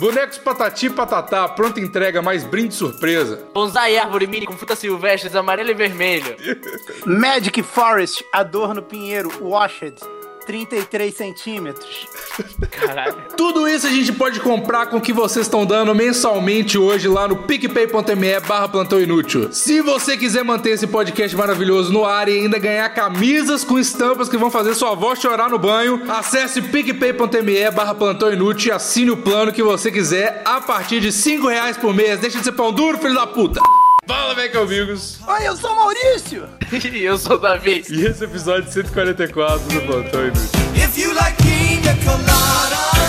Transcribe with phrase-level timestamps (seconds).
[0.00, 3.46] Bonecos Patati e Patatá, pronta entrega, mais brinde surpresa.
[3.52, 6.36] Bonsai árvore mini com frutas silvestres, amarelo e vermelho.
[7.04, 9.96] Magic Forest, Adorno Pinheiro, Washed,
[10.50, 12.08] 33 centímetros.
[12.72, 13.14] Caralho.
[13.36, 17.28] Tudo isso a gente pode comprar com o que vocês estão dando mensalmente hoje lá
[17.28, 19.52] no picpay.me barra plantão inútil.
[19.52, 24.28] Se você quiser manter esse podcast maravilhoso no ar e ainda ganhar camisas com estampas
[24.28, 29.12] que vão fazer sua avó chorar no banho, acesse picpay.me barra plantão inútil e assine
[29.12, 32.18] o plano que você quiser a partir de 5 reais por mês.
[32.18, 33.60] Deixa de ser pão duro, filho da puta!
[34.06, 35.18] Fala, velho, amigos!
[35.26, 36.48] Oi, eu sou o Maurício!
[36.92, 37.84] e eu sou o Davi.
[37.88, 40.60] E esse é episódio 144 do Plantão Inútil.
[40.74, 42.99] If you like pina coladas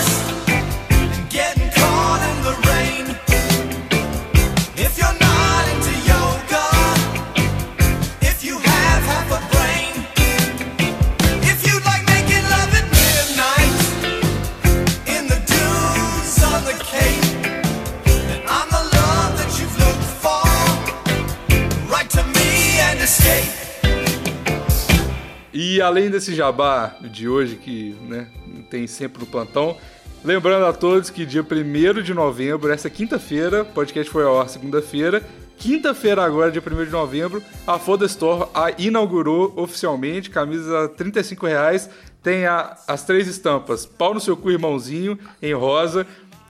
[25.73, 28.27] E além desse jabá de hoje, que né,
[28.69, 29.77] tem sempre no plantão,
[30.21, 35.23] lembrando a todos que dia 1 de novembro, essa quinta-feira, podcast foi ao ar segunda-feira,
[35.57, 41.45] quinta-feira agora, dia 1 de novembro, a Foda Store a inaugurou oficialmente, camisa a 35
[41.45, 41.89] reais,
[42.21, 46.05] tem a- as três estampas, pau no seu cu, irmãozinho, em rosa,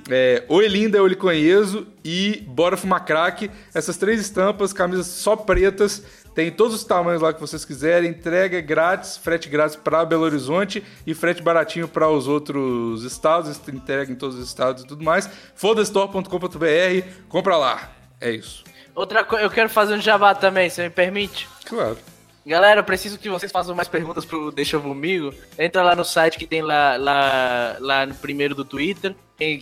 [0.09, 3.51] é, Oi Linda, eu lhe conheço e Bora Fumar Crack.
[3.71, 6.01] Essas três estampas, camisas só pretas,
[6.33, 8.09] tem todos os tamanhos lá que vocês quiserem.
[8.09, 13.59] Entrega é grátis, frete grátis para Belo Horizonte e frete baratinho para os outros estados.
[13.67, 15.29] Entrega em todos os estados e tudo mais.
[15.55, 17.91] Fodastore.com.br, compra lá.
[18.19, 18.63] É isso.
[18.95, 21.47] Outra coisa, eu quero fazer um jabá também, você me permite?
[21.65, 21.97] Claro.
[22.45, 25.33] Galera, eu preciso que vocês façam mais perguntas pro Deixa Vomigo.
[25.57, 29.15] Entra lá no site que tem lá, lá, lá no primeiro do Twitter.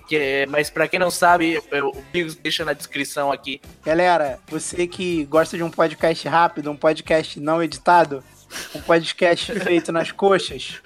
[0.07, 3.61] Que é- mas pra quem não sabe, o Bigos deixa na descrição aqui.
[3.85, 8.21] Galera, você que gosta de um podcast rápido, um podcast não editado,
[8.75, 10.81] um podcast feito nas coxas,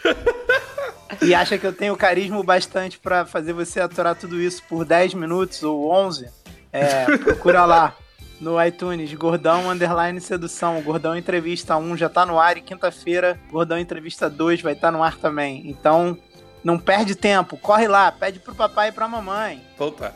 [1.24, 4.86] e acha que eu tenho carisma o bastante pra fazer você aturar tudo isso por
[4.86, 6.30] 10 minutos ou 11,
[6.72, 7.96] é, procura lá
[8.40, 13.80] no iTunes, Gordão Underline Sedução, Gordão Entrevista 1 já tá no ar e quinta-feira, Gordão
[13.80, 15.64] Entrevista 2 vai estar no ar também.
[15.66, 16.18] Então,
[16.64, 19.62] não perde tempo, corre lá, pede pro papai e pra mamãe.
[19.76, 20.14] Então tá.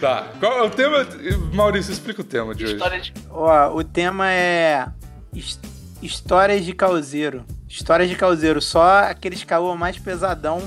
[0.00, 0.26] Tá.
[0.38, 1.06] Qual é o tema?
[1.52, 2.74] Maurício, explica o tema de hoje.
[2.74, 3.12] História de.
[3.30, 4.86] Ó, o tema é
[5.32, 5.58] his-
[6.02, 7.44] histórias de causeiro.
[7.68, 10.60] Histórias de causeiro, só aqueles caô mais pesadão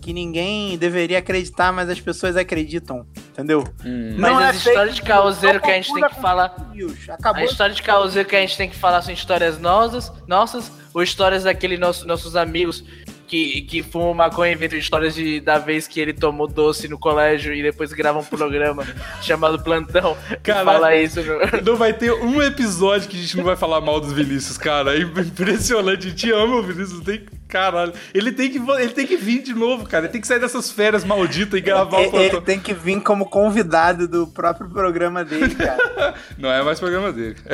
[0.00, 3.64] que ninguém deveria acreditar, mas as pessoas acreditam, entendeu?
[3.84, 4.14] Hum.
[4.16, 6.54] Mas Não é as histórias fake de causeiro que a gente tem que falar.
[6.72, 7.08] news.
[7.10, 10.70] A Acabou história de causeiro que a gente tem que falar são histórias nossas, nossas
[10.94, 12.84] ou histórias daqueles nosso, nossos amigos
[13.26, 16.98] que, que fumam maconha e inventam histórias de, da vez que ele tomou doce no
[16.98, 18.86] colégio e depois grava um programa
[19.22, 20.16] chamado Plantão.
[20.28, 20.66] que Caralho.
[20.66, 21.20] Fala isso.
[21.22, 24.56] no- Não vai ter um episódio que a gente não vai falar mal dos Vinícius,
[24.56, 24.96] cara.
[24.96, 26.06] É impressionante.
[26.06, 27.00] A gente ama o Vinícius.
[27.00, 27.22] Tem...
[27.48, 27.92] Caralho.
[28.12, 30.04] Ele tem, que, ele tem que vir de novo, cara.
[30.06, 32.38] Ele tem que sair dessas férias malditas e gravar o Ele, plantão.
[32.38, 36.14] ele tem que vir como convidado do próprio programa dele, cara.
[36.38, 37.36] Não é mais programa dele.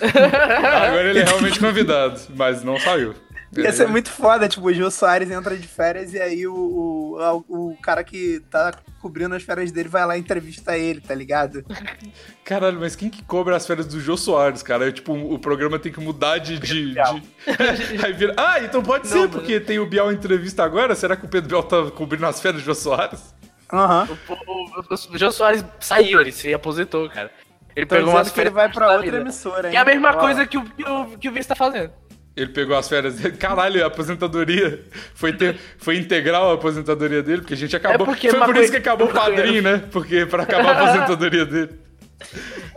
[0.00, 3.14] Agora ele é realmente convidado, mas não saiu.
[3.56, 7.70] Ia ser muito foda, tipo, o Gil Soares entra de férias e aí o, o,
[7.72, 8.72] o cara que tá
[9.02, 11.64] cobrindo as férias dele vai lá e entrevista ele, tá ligado?
[12.44, 14.88] Caralho, mas quem que cobra as férias do Jô Soares, cara?
[14.88, 16.58] É, tipo, o programa tem que mudar de.
[16.58, 16.98] de, de-
[18.04, 20.94] Aí vira- Ah, então pode Não, ser, mas- porque tem o Bial entrevista agora.
[20.94, 23.34] Será que o Pedro Bial tá cobrindo as férias do Jô Soares?
[23.72, 24.08] Aham.
[24.28, 27.30] O, o, o Jô Soares saiu, ele se aposentou, cara.
[27.74, 29.16] Ele Tô pegou umas que ele vai pra outra vida.
[29.18, 29.70] emissora, hein?
[29.72, 30.18] Que é a mesma Ó.
[30.18, 31.92] coisa que o, que o, que o Vince tá fazendo.
[32.36, 33.36] Ele pegou as férias dele.
[33.36, 34.84] Caralho, a aposentadoria.
[35.14, 38.06] Foi, ter, foi integral a aposentadoria dele, porque a gente acabou.
[38.06, 39.82] É porque foi por isso que acabou o padrinho, né?
[39.90, 41.70] Porque pra acabar a aposentadoria dele.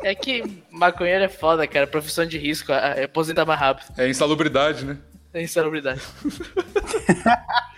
[0.02, 1.86] É que maconheiro é foda, cara.
[1.86, 3.94] Profissão de risco, aposenta mais rápido.
[3.98, 4.98] É insalubridade, né?
[5.34, 6.02] É insalubridade.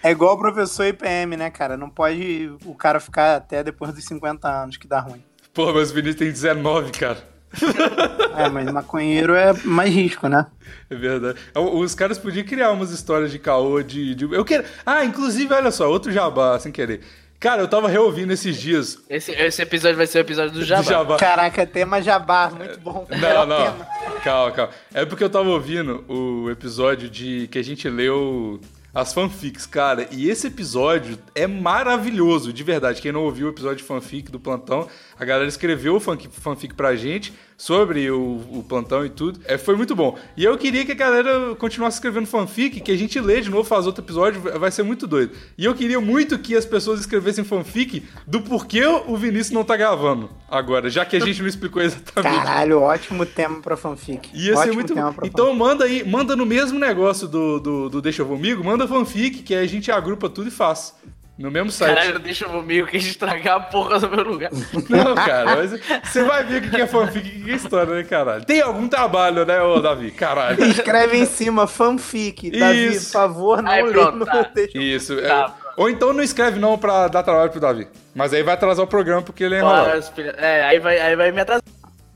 [0.03, 1.75] É igual o professor IPM, né, cara?
[1.77, 5.23] Não pode o cara ficar até depois dos 50 anos, que dá ruim.
[5.53, 7.34] Pô, mas o Vinícius tem 19, cara.
[8.37, 10.45] É, mas maconheiro é mais risco, né?
[10.89, 11.39] É verdade.
[11.55, 14.25] Os caras podiam criar umas histórias de caô de, de.
[14.25, 14.65] Eu quero.
[14.85, 17.01] Ah, inclusive, olha só, outro jabá, sem querer.
[17.39, 20.65] Cara, eu tava reouvindo esses dias Esse, esse episódio vai ser o episódio do do
[20.65, 20.83] Jabá.
[20.83, 21.17] jabá.
[21.17, 23.05] Caraca, tema jabá, muito bom.
[23.09, 23.57] Não, Melhor não.
[23.71, 23.85] tema.
[24.23, 24.73] Calma, calma.
[24.93, 28.59] É porque eu tava ouvindo o episódio de que a gente leu
[28.93, 30.07] as fanfics, cara.
[30.09, 33.01] E esse episódio é maravilhoso, de verdade.
[33.01, 34.87] Quem não ouviu o episódio de fanfic do plantão,
[35.19, 39.39] a galera escreveu o fanfic, fanfic pra gente sobre o, o plantão e tudo.
[39.45, 40.17] É, foi muito bom.
[40.35, 43.63] E eu queria que a galera continuasse escrevendo fanfic, que a gente lê de novo,
[43.63, 45.33] faz outro episódio, vai ser muito doido.
[45.57, 49.77] E eu queria muito que as pessoas escrevessem fanfic do porquê o Vinícius não tá
[49.77, 52.35] gravando agora, já que a gente não explicou exatamente.
[52.35, 54.29] Caralho, ótimo tema pra fanfic.
[54.33, 58.01] Ia ser ótimo muito tema Então manda aí, manda no mesmo negócio do, do, do
[58.01, 60.93] Deixa Comigo, manda fanfic, que aí a gente agrupa tudo e faz.
[61.37, 61.93] No mesmo site.
[61.95, 64.49] Caralho, deixa comigo que a gente estragar a porra do meu lugar.
[64.89, 65.71] Não, cara, mas
[66.03, 68.45] você vai ver o que é fanfic e o que é história, né, caralho?
[68.45, 70.11] Tem algum trabalho, né, ô Davi?
[70.11, 70.63] Caralho.
[70.63, 72.49] Escreve em cima, fanfic.
[72.51, 73.07] Davi, Isso.
[73.07, 74.43] por favor, não Aí, pronto, no tá.
[74.45, 74.77] texto.
[74.77, 75.19] Isso.
[75.19, 75.27] é.
[75.27, 75.53] Tá.
[75.75, 77.85] Ou então não escreve não pra dar trabalho pro Davi.
[78.15, 80.03] Mas aí vai atrasar o programa porque ele é enrolado.
[80.37, 81.63] É, aí vai, aí vai me atrasar.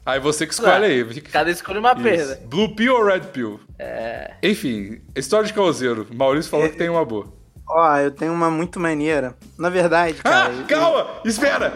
[0.05, 1.13] Aí você que escolhe aí.
[1.13, 2.01] Fica- Cada escolha uma Isso.
[2.01, 2.39] perda.
[2.45, 3.59] Blue Pill ou Red Pill?
[3.77, 4.31] É.
[4.41, 6.07] Enfim, história de causeiro.
[6.13, 7.27] Maurício falou que tem uma boa.
[7.69, 9.35] Ó, eu tenho uma muito maneira.
[9.57, 10.47] Na verdade, cara.
[10.47, 11.07] Ah, eu- calma!
[11.23, 11.73] Espera!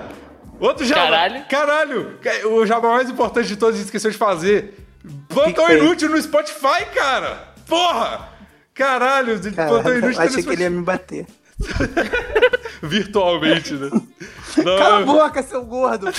[0.60, 1.02] Outro jabá!
[1.04, 1.46] Caralho.
[1.50, 2.20] Caralho!
[2.52, 4.74] O jabá mais importante de todos a gente esqueceu de fazer.
[5.30, 5.70] Plantão.
[5.72, 7.50] Inútil no Spotify, cara!
[7.68, 8.30] Porra!
[8.74, 10.70] Caralho, Caraca, Plantão Inútil tá no achei que ele ia Spotify.
[10.70, 11.26] me bater.
[12.82, 13.90] Virtualmente, né?
[14.58, 16.08] Não, Cala a boca, seu gordo!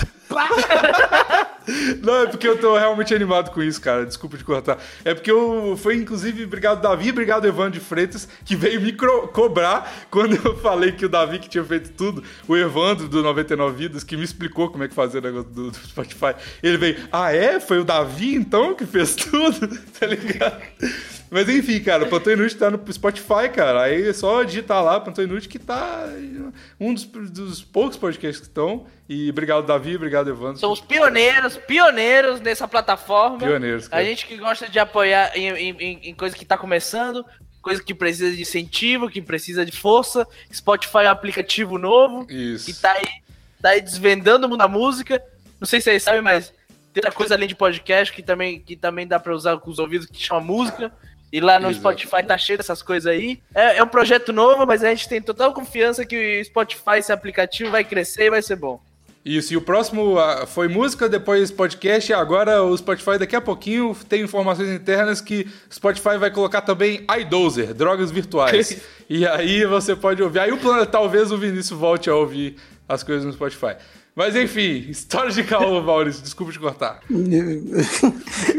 [2.02, 4.04] Não, é porque eu tô realmente animado com isso, cara.
[4.04, 4.78] Desculpa te cortar.
[5.04, 5.78] É porque eu.
[5.80, 10.92] Foi inclusive, obrigado Davi, obrigado Evandro de Freitas, que veio me cobrar quando eu falei
[10.92, 14.70] que o Davi que tinha feito tudo, o Evandro do 99 Vidas, que me explicou
[14.70, 16.34] como é que fazia o negócio do, do Spotify.
[16.62, 17.58] Ele veio, ah, é?
[17.60, 19.68] Foi o Davi então que fez tudo?
[19.98, 20.60] tá ligado?
[21.30, 23.82] Mas enfim, cara, o Plantão Inútil tá no Spotify, cara.
[23.82, 26.08] Aí é só digitar lá, Plantão Inútil, que tá
[26.78, 28.86] um dos, dos poucos podcasts que estão.
[29.08, 30.58] E obrigado, Davi, obrigado, Evandro.
[30.58, 33.38] Somos pioneiros, pioneiros nessa plataforma.
[33.38, 34.02] Pioneiros, cara.
[34.02, 37.24] A gente que gosta de apoiar em, em, em- coisa que tá começando,
[37.60, 40.26] coisa que precisa de incentivo, que precisa de força.
[40.52, 42.66] Spotify é um aplicativo novo Isso.
[42.66, 43.08] que tá aí,
[43.60, 45.22] tá aí desvendando o mundo da música.
[45.60, 46.52] Não sei se vocês sabem, mas
[46.92, 49.78] tem outra coisa além de podcast que também, que também dá pra usar com os
[49.78, 50.92] ouvidos que chama música.
[51.34, 51.80] E lá no Exato.
[51.80, 53.40] Spotify tá cheio dessas coisas aí.
[53.52, 57.10] É, é um projeto novo, mas a gente tem total confiança que o Spotify, esse
[57.10, 58.80] aplicativo, vai crescer e vai ser bom.
[59.24, 63.40] Isso, e o próximo ah, foi música, depois podcast, e agora o Spotify daqui a
[63.40, 68.80] pouquinho tem informações internas que o Spotify vai colocar também iDozer, drogas virtuais.
[69.10, 70.38] e aí você pode ouvir.
[70.38, 72.54] Aí o plano, talvez o Vinícius volte a ouvir
[72.88, 73.74] as coisas no Spotify.
[74.16, 77.00] Mas enfim, história de caô, Maurício, desculpa te cortar.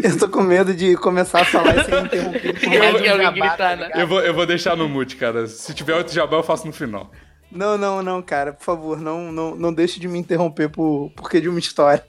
[0.04, 3.02] eu tô com medo de começar a falar e ser interrompido por Eu- mais eu-
[3.06, 3.92] eu jabá, gritar, tá né?
[3.96, 5.48] Eu vou, eu vou deixar no mute, cara.
[5.48, 7.10] Se tiver outro jabá, eu faço no final.
[7.50, 11.40] Não, não, não, cara, por favor, não, não, não deixe de me interromper por porque
[11.40, 12.06] de uma história.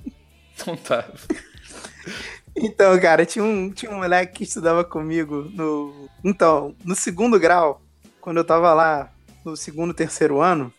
[0.58, 1.04] Então tá.
[2.56, 6.08] Então, cara, tinha um, tinha um moleque que estudava comigo no.
[6.25, 7.82] Então, no segundo grau,
[8.20, 9.12] quando eu tava lá
[9.44, 10.72] no segundo, terceiro ano,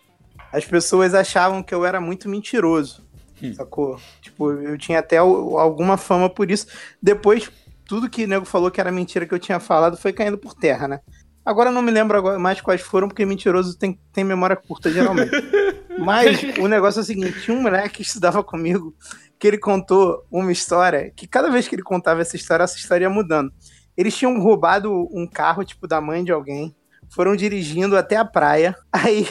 [0.58, 3.06] as pessoas achavam que eu era muito mentiroso.
[3.42, 3.54] Hum.
[3.54, 4.00] Sacou?
[4.22, 6.68] Tipo, eu tinha até alguma fama por isso.
[7.02, 7.52] Depois,
[7.86, 10.54] tudo que o nego falou que era mentira que eu tinha falado foi caindo por
[10.54, 11.00] terra, né?
[11.46, 15.32] Agora eu não me lembro mais quais foram, porque mentiroso tem, tem memória curta, geralmente.
[15.98, 18.94] Mas o negócio é o seguinte: tinha um moleque que estudava comigo
[19.40, 23.06] que ele contou uma história que cada vez que ele contava essa história, essa história
[23.06, 23.52] ia mudando.
[23.96, 26.76] Eles tinham roubado um carro, tipo, da mãe de alguém,
[27.10, 28.76] foram dirigindo até a praia.
[28.92, 29.28] Aí,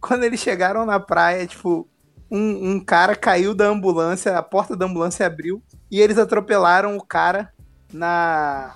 [0.00, 1.88] quando eles chegaram na praia, tipo,
[2.30, 7.04] um, um cara caiu da ambulância, a porta da ambulância abriu, e eles atropelaram o
[7.04, 7.52] cara
[7.92, 8.74] na.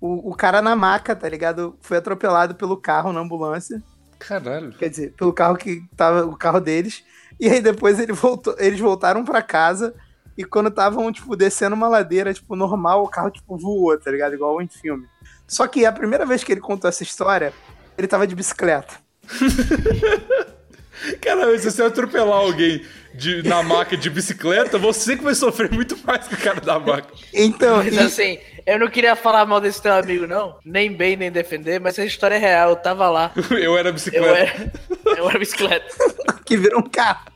[0.00, 1.76] O, o cara na maca, tá ligado?
[1.80, 3.82] Foi atropelado pelo carro na ambulância
[4.18, 4.72] Caralho.
[4.72, 7.04] quer dizer, pelo carro que tava o carro deles.
[7.38, 9.94] E aí depois ele voltou, eles voltaram pra casa
[10.36, 14.34] e quando estavam tipo descendo uma ladeira tipo normal, o carro tipo voou, tá ligado?
[14.34, 15.06] Igual em filme.
[15.46, 17.52] Só que a primeira vez que ele contou essa história,
[17.98, 18.94] ele tava de bicicleta.
[21.20, 22.84] Caralho, se você atropelar alguém
[23.14, 26.78] de, na maca de bicicleta, você que vai sofrer muito mais que o cara da
[26.78, 27.12] maca.
[27.32, 30.56] Então, Mas e- assim, eu não queria falar mal desse teu amigo, não.
[30.64, 32.70] Nem bem, nem defender, mas essa história é real.
[32.70, 33.32] Eu tava lá.
[33.50, 34.28] Eu era Eu bicicleta.
[34.38, 34.72] era,
[35.18, 35.86] eu era bicicleta.
[36.46, 37.26] que virou um carro.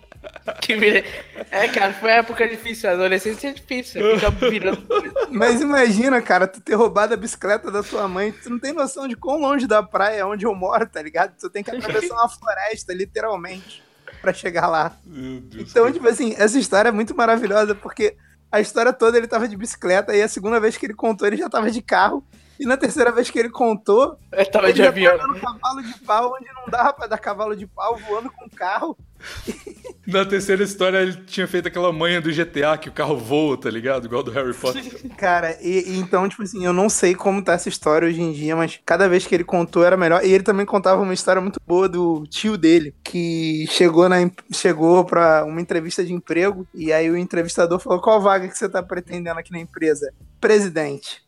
[0.60, 1.04] Que
[1.50, 2.88] É, cara, foi uma época difícil.
[2.90, 4.02] A adolescência é difícil.
[4.50, 4.86] Virando.
[5.30, 9.06] Mas imagina, cara, tu ter roubado a bicicleta da tua mãe, tu não tem noção
[9.08, 11.34] de quão longe da praia é onde eu moro, tá ligado?
[11.38, 13.82] Tu tem que atravessar uma floresta, literalmente,
[14.20, 14.96] pra chegar lá.
[15.04, 15.70] Meu Deus.
[15.70, 18.16] Então, tipo assim, essa história é muito maravilhosa, porque
[18.50, 21.36] a história toda ele tava de bicicleta, e a segunda vez que ele contou, ele
[21.36, 22.24] já tava de carro.
[22.58, 25.16] E na terceira vez que ele contou, Eu tava ele de avião.
[25.16, 28.48] tava dando cavalo de pau, onde não dava pra dar cavalo de pau, voando com
[28.50, 28.98] carro.
[30.06, 33.70] Na terceira história ele tinha feito aquela manha do GTA que o carro voa, tá
[33.70, 34.06] ligado?
[34.06, 34.82] Igual do Harry Potter.
[35.16, 38.32] Cara, e, e então, tipo assim, eu não sei como tá essa história hoje em
[38.32, 40.24] dia, mas cada vez que ele contou era melhor.
[40.24, 44.16] E ele também contava uma história muito boa do tio dele, que chegou, na,
[44.52, 48.68] chegou pra uma entrevista de emprego, e aí o entrevistador falou: qual vaga que você
[48.68, 50.12] tá pretendendo aqui na empresa?
[50.40, 51.27] Presidente.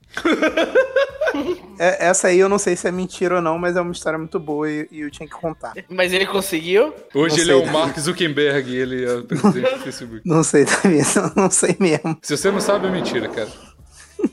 [1.79, 4.19] É, essa aí eu não sei se é mentira ou não, mas é uma história
[4.19, 5.73] muito boa e, e eu tinha que contar.
[5.89, 6.93] Mas ele conseguiu?
[7.15, 7.73] Hoje Não ele é o?
[7.73, 10.23] Mark Zuckerberg, ele é o presidente do Facebook.
[10.25, 10.99] Não sei, Davi,
[11.37, 12.19] não sei mesmo.
[12.23, 13.49] Se você não sabe, é mentira, cara.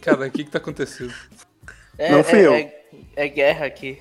[0.02, 1.14] Cara, o que que tá acontecendo?
[1.98, 2.54] É, Não fui é- eu.
[2.54, 2.74] É,
[3.16, 4.00] é guerra aqui.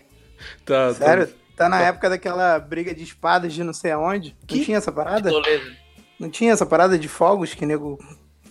[0.65, 0.95] Tá, tá.
[0.95, 1.29] Sério?
[1.55, 4.37] Tá na época daquela briga de espadas de não sei aonde?
[4.51, 5.31] Não tinha essa parada?
[6.19, 7.99] Não tinha essa parada de fogos que o nego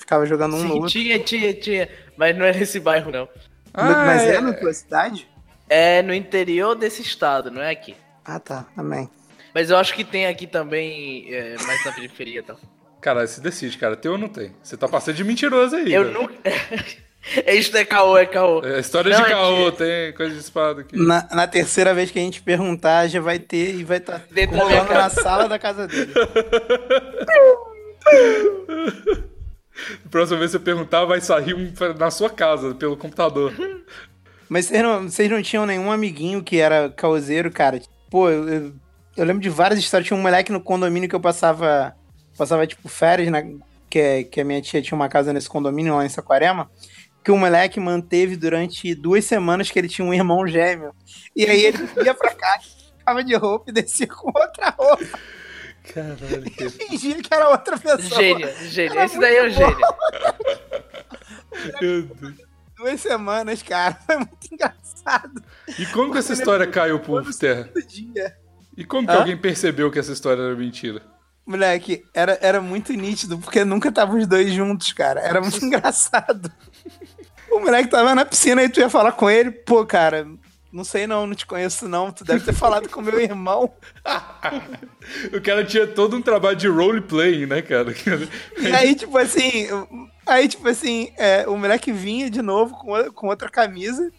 [0.06, 0.90] ficava jogando um no Sim, outro?
[0.90, 1.90] tinha, tinha, tinha.
[2.16, 3.28] Mas não é nesse bairro, não.
[3.74, 5.28] Ah, Mas é é- na tua cidade?
[5.68, 7.96] É no interior desse estado, não é aqui.
[8.24, 8.68] Ah, tá.
[8.78, 9.10] Amém.
[9.54, 12.60] Mas eu acho que tem aqui também, é, mais na periferia e tal.
[13.02, 13.96] Cara, se decide, cara.
[13.96, 14.52] Tem ou não tem?
[14.62, 15.92] Você tá passando de mentiroso aí.
[15.94, 16.34] Eu nunca.
[17.48, 18.64] Isso é caô, é caô.
[18.64, 20.96] É história Não, de é caô, que- tem coisa de espada aqui.
[20.98, 24.26] Na, na terceira vez que a gente perguntar, já vai ter e vai estar tá
[24.32, 26.14] Dentro da minha rolando na sala da casa dele.
[30.10, 33.54] Próxima vez que você perguntar, vai sair um na sua casa, pelo computador.
[34.48, 37.82] Mas vocês não, vocês não tinham nenhum amiguinho que era causeiro, cara?
[38.10, 38.74] Pô, eu,
[39.18, 40.08] eu, lembro de várias histórias.
[40.08, 41.96] Tinha um moleque no condomínio que eu passava,
[42.38, 43.42] passava tipo, férias, na,
[43.90, 46.70] que, é- que a minha tia tinha uma casa nesse condomínio lá em Saquarema.
[47.24, 50.94] Que o moleque manteve durante duas semanas que ele tinha um irmão gêmeo.
[51.36, 52.66] E aí ele ia pra casa,
[53.00, 55.20] ficava de roupa e descia com outra roupa.
[55.94, 56.70] Caralho, que...
[56.70, 58.22] Fingia que era outra pessoa.
[58.22, 58.94] Gênio, gênio.
[58.94, 59.88] Era Esse daí é o gênio.
[61.82, 62.34] Meu Deus.
[62.78, 63.98] Duas semanas, cara.
[64.06, 65.44] Foi muito engraçado.
[65.80, 67.70] E como que essa história caiu por terra?
[67.74, 68.36] Todo dia.
[68.78, 69.20] E como que Hã?
[69.20, 71.02] alguém percebeu que essa história era mentira?
[71.46, 75.22] Moleque, era, era muito nítido, porque nunca estavam os dois juntos, cara.
[75.22, 76.52] Era muito engraçado.
[77.52, 80.28] O moleque tava na piscina e tu ia falar com ele, pô, cara,
[80.76, 82.12] não sei não, não te conheço não.
[82.12, 83.74] Tu deve ter falado com meu irmão.
[85.32, 87.94] O cara tinha todo um trabalho de roleplay, né, cara?
[88.58, 89.68] E aí, tipo assim,
[90.26, 94.12] aí, tipo assim, é, o moleque vinha de novo com, com outra camisa.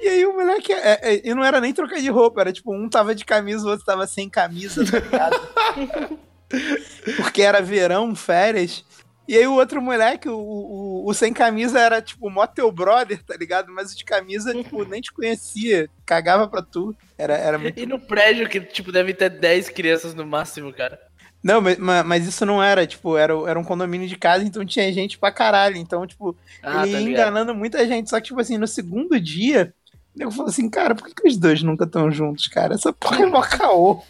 [0.00, 0.72] E aí o moleque.
[0.72, 3.66] É, é, e não era nem trocar de roupa, era tipo, um tava de camisa,
[3.66, 6.18] o outro tava sem camisa, tá ligado?
[7.16, 8.84] Porque era verão, férias.
[9.28, 13.22] E aí o outro moleque, o, o, o sem camisa, era tipo mó teu brother,
[13.22, 13.70] tá ligado?
[13.70, 16.96] Mas o de camisa, tipo, nem te conhecia, cagava pra tu.
[17.18, 20.98] Era, era muito E no prédio que, tipo, deve ter 10 crianças no máximo, cara.
[21.42, 24.90] Não, mas, mas- isso não era, tipo, era, era um condomínio de casa, então tinha
[24.92, 25.76] gente pra caralho.
[25.76, 28.08] Então, tipo, Ah, ele tá enganando muita gente.
[28.08, 29.74] Só que, tipo assim, no segundo dia,
[30.18, 32.74] eu falei assim, cara, por que, que os dois nunca estão juntos, cara?
[32.74, 34.02] Essa porra é mó caô.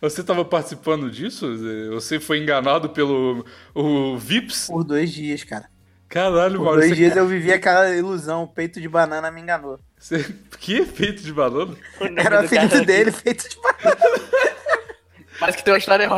[0.00, 1.46] Você tava participando disso?
[1.92, 4.66] Você foi enganado pelo o Vips?
[4.66, 5.68] Por dois dias, cara.
[6.08, 9.78] Caralho, Por dois dias eu vivi aquela ilusão, o peito de banana me enganou.
[9.98, 10.24] Você...
[10.60, 11.32] Que efeito de?
[11.32, 12.86] O nome Era o cara apelido aqui.
[12.86, 14.00] dele, peito de banana.
[15.38, 16.08] Parece que tem uma história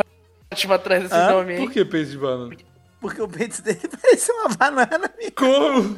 [0.53, 1.31] ótima atrás desse Hã?
[1.31, 2.57] nome, Por que peito de banana?
[3.01, 5.11] Porque o peito dele parecia uma banana.
[5.15, 5.33] amigo.
[5.37, 5.97] Como?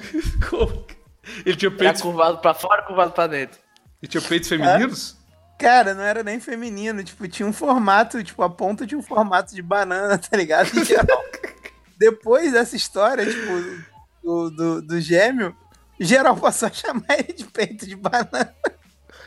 [0.48, 0.86] Como?
[1.44, 3.58] Ele tinha Era peitos, curvado pra fora, curvado pra dentro.
[4.02, 5.16] ele tinha peitos femininos?
[5.60, 9.54] Cara, não era nem feminino, tipo, tinha um formato, tipo, a ponta tinha um formato
[9.54, 10.82] de banana, tá ligado?
[10.82, 11.22] Geral.
[11.98, 13.84] Depois dessa história, tipo,
[14.24, 15.54] do, do, do gêmeo,
[16.00, 18.54] geral passou a chamar ele de peito de banana.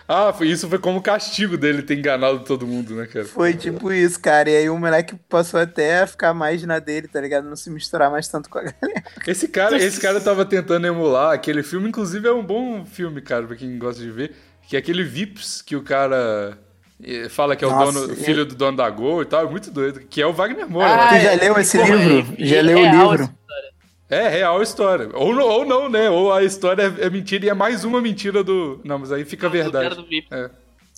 [0.07, 3.25] Ah, foi, isso foi como castigo dele ter enganado todo mundo, né, cara?
[3.25, 4.49] Foi tipo isso, cara.
[4.49, 7.47] E aí o moleque passou até a ficar mais na dele, tá ligado?
[7.47, 9.03] Não se misturar mais tanto com a galera.
[9.25, 13.45] Esse cara, esse cara tava tentando emular aquele filme, inclusive é um bom filme, cara,
[13.45, 14.35] pra quem gosta de ver,
[14.73, 16.57] que é aquele Vips que o cara
[17.03, 19.45] eh, fala que é o Nossa, dono, é- filho do dono da Gol e tal,
[19.45, 20.87] é muito doido, que é o Wagner Moura.
[20.89, 21.19] Ah, né?
[21.19, 22.33] Tu já é, leu esse porra, livro?
[22.39, 23.23] é- Já é leu o livro?
[23.25, 23.73] história.
[24.09, 25.09] É real a história.
[25.13, 26.09] Ou, não- ou não, né?
[26.09, 28.81] Ou a história é, é mentira e é mais uma mentira do.
[28.83, 30.27] Não, mas aí fica a Do cara verdade.
[30.31, 30.49] É.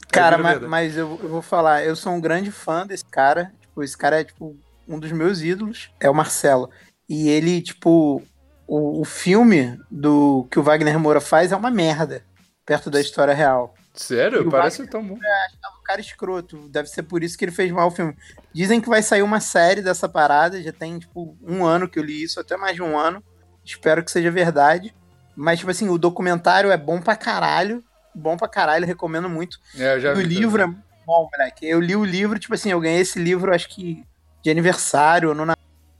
[0.09, 0.71] Cara, mas, verdade.
[0.71, 3.51] mas eu, eu vou falar, eu sou um grande fã desse cara.
[3.59, 4.55] Tipo, esse cara é, tipo,
[4.87, 5.89] um dos meus ídolos.
[5.99, 6.69] É o Marcelo.
[7.09, 8.23] E ele, tipo,
[8.65, 12.23] o, o filme do que o Wagner Moura faz é uma merda.
[12.65, 13.75] Perto da história real.
[13.93, 14.47] Sério?
[14.47, 15.15] O Parece tão bom.
[15.15, 16.67] É um cara escroto.
[16.69, 18.15] Deve ser por isso que ele fez mal o filme.
[18.53, 20.61] Dizem que vai sair uma série dessa parada.
[20.61, 23.23] Já tem, tipo, um ano que eu li isso, até mais de um ano.
[23.63, 24.93] Espero que seja verdade.
[25.35, 27.83] Mas, tipo assim, o documentário é bom pra caralho.
[28.13, 29.59] Bom pra caralho, recomendo muito.
[29.77, 30.77] É, eu já o vi livro também.
[30.79, 31.65] é bom, moleque.
[31.65, 34.03] Eu li o livro, tipo assim, eu ganhei esse livro, acho que
[34.41, 35.45] de aniversário, no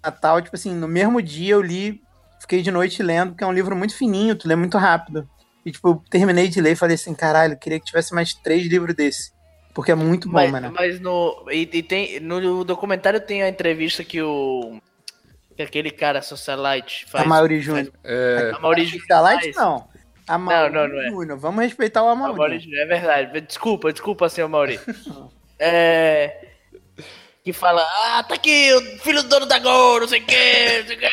[0.04, 0.42] Natal.
[0.42, 2.02] Tipo assim, no mesmo dia eu li,
[2.40, 5.30] fiquei de noite lendo, porque é um livro muito fininho, tu lê muito rápido.
[5.66, 8.68] E, tipo, eu terminei de ler e falei assim, caralho, queria que tivesse mais três
[8.68, 9.34] livros desse.
[9.74, 10.72] Porque é muito bom, Mas, mano.
[10.74, 11.46] mas no.
[11.52, 12.20] E, e tem.
[12.22, 14.80] No documentário tem a entrevista que o.
[15.58, 17.28] Que aquele cara socialite A faz.
[17.28, 17.92] Mauri Júnior.
[18.04, 19.56] É, A Mauri Júnior Socialite, faz.
[19.56, 19.88] não.
[20.28, 21.10] A Mauri não, não é.
[21.10, 21.38] Júnior.
[21.38, 22.38] Vamos respeitar o A Amauri.
[22.38, 23.42] Mauri Júnior, é verdade.
[23.42, 24.80] Desculpa, desculpa, senhor Mauri.
[25.60, 26.42] é.
[27.44, 30.80] Que fala, ah, tá aqui o filho do dono da Gol, não sei o quê,
[30.80, 31.10] não sei o quê.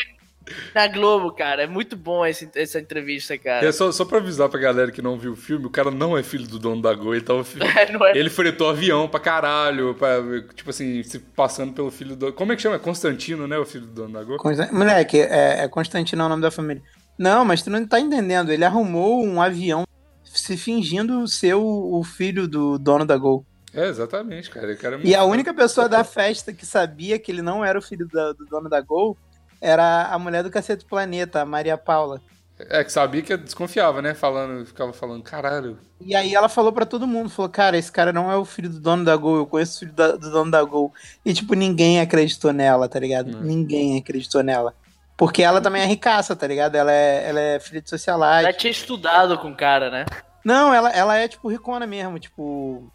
[0.74, 1.62] Na Globo, cara.
[1.62, 3.72] É muito bom esse, essa entrevista, é cara.
[3.72, 6.22] só, só pra avisar pra galera que não viu o filme, o cara não é
[6.22, 7.42] filho do dono da Gol, ele tava.
[7.92, 8.16] Não é?
[8.16, 10.18] Ele fretou avião pra caralho, pra,
[10.54, 12.32] tipo assim, se passando pelo filho do.
[12.32, 12.78] Como é que chama?
[12.78, 13.58] Constantino, né?
[13.58, 14.36] O filho do dono da Gol.
[14.38, 16.82] Consta- Moleque, é, é Constantino é o nome da família.
[17.18, 18.50] Não, mas tu não tá entendendo.
[18.50, 19.84] Ele arrumou um avião
[20.24, 23.44] se fingindo ser o, o filho do dono da Gol.
[23.74, 24.74] É, exatamente, cara.
[24.76, 27.82] Cara é E a única pessoa da festa que sabia que ele não era o
[27.82, 29.16] filho da- do dono da Gol
[29.62, 32.20] era a mulher do Cacete Planeta, a Maria Paula.
[32.68, 34.12] É, que sabia que desconfiava, né?
[34.14, 35.78] Falando, ficava falando, caralho.
[36.00, 38.68] E aí ela falou pra todo mundo, falou, cara, esse cara não é o filho
[38.68, 40.92] do dono da Gol, eu conheço o filho da- do dono da Gol.
[41.24, 43.36] E tipo, ninguém acreditou nela, tá ligado?
[43.36, 43.40] Hum.
[43.40, 44.74] Ninguém acreditou nela.
[45.16, 46.74] Porque ela também é ricaça, tá ligado?
[46.76, 48.44] Ela é, ela é filha de socialite.
[48.44, 50.04] Ela tinha estudado com o cara, né?
[50.44, 52.90] Não, ela, ela é, tipo, ricona mesmo, tipo.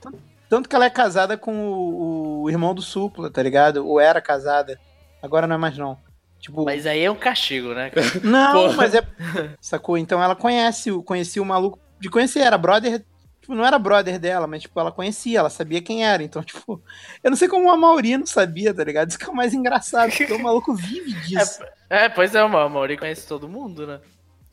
[0.00, 3.86] tanto- Tanto que ela é casada com o, o irmão do Supla, tá ligado?
[3.86, 4.78] Ou era casada.
[5.22, 5.98] Agora não é mais não.
[6.40, 7.90] Tipo, Mas aí é um castigo, né?
[7.90, 8.06] cara?
[8.22, 8.76] não, Porra.
[8.76, 9.02] mas é.
[9.60, 9.98] Sacou?
[9.98, 11.78] Então ela conhece, o- conhecia o maluco.
[12.00, 13.04] De conhecer, era brother.
[13.40, 16.22] Tipo, não era brother dela, mas, tipo, ela conhecia, ela sabia quem era.
[16.22, 16.80] Então, tipo,
[17.24, 19.08] eu não sei como a Mauri não sabia, tá ligado?
[19.10, 21.60] Isso que é o mais engraçado, porque o maluco vive disso.
[21.90, 24.00] É, pois é, o Mauri conhece todo mundo, né?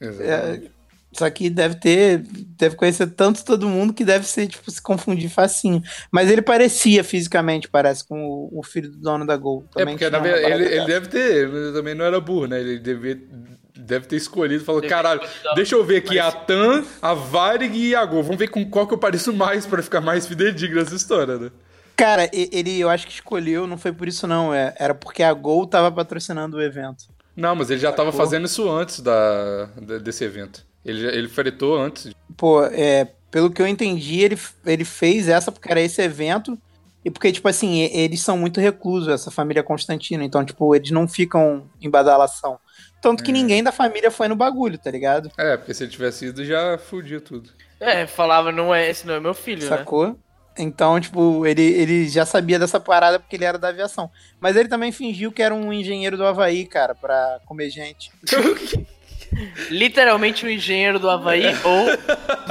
[0.01, 0.65] Exatamente.
[0.68, 0.70] É,
[1.17, 2.19] só que deve ter,
[2.57, 5.81] deve conhecer tanto todo mundo que deve ser, tipo, se confundir facinho.
[6.12, 9.63] Mas ele parecia fisicamente, parece, com o, o filho do dono da Gol.
[9.75, 12.48] É, Também porque tinha na verdade, ele, ele deve ter, ele também não era burro,
[12.48, 12.60] né?
[12.60, 13.27] Ele deve,
[13.77, 15.22] deve ter escolhido, falou, Deve caralho,
[15.55, 18.24] deixa eu ver aqui mas- a Tan, a Varig e a Gol.
[18.24, 21.51] Vamos ver com qual que eu pareço mais pra ficar mais fidedigno essa história, né?
[21.95, 25.31] Cara, ele, eu acho que escolheu, não foi por isso não, é, era porque a
[25.34, 27.05] Gol tava patrocinando o evento.
[27.38, 28.25] Não, mas ele já tava Sacou?
[28.25, 29.65] fazendo isso antes da-
[30.01, 30.65] desse evento.
[30.86, 32.13] Ele, ele fretou antes.
[32.38, 36.58] Pô, é, pelo que eu entendi, ele, ele fez essa porque era esse evento
[37.04, 41.08] e porque, tipo assim, eles são muito reclusos, essa família Constantino, então, tipo, eles não
[41.08, 42.60] ficam em badalação.
[43.00, 45.32] Tanto que ninguém da família foi no bagulho, tá ligado?
[45.38, 47.51] É, porque se ele tivesse ido, já fudia tudo.
[47.80, 49.70] É, falava, não é, esse não é meu filho, né?
[49.70, 50.18] Sacou?
[50.58, 54.10] Então, tipo, ele, ele já sabia dessa parada porque ele era da aviação.
[54.39, 58.12] Mas ele também fingiu que era um engenheiro do Havaí, cara, pra comer gente.
[59.70, 61.86] Literalmente o engenheiro do Havaí ou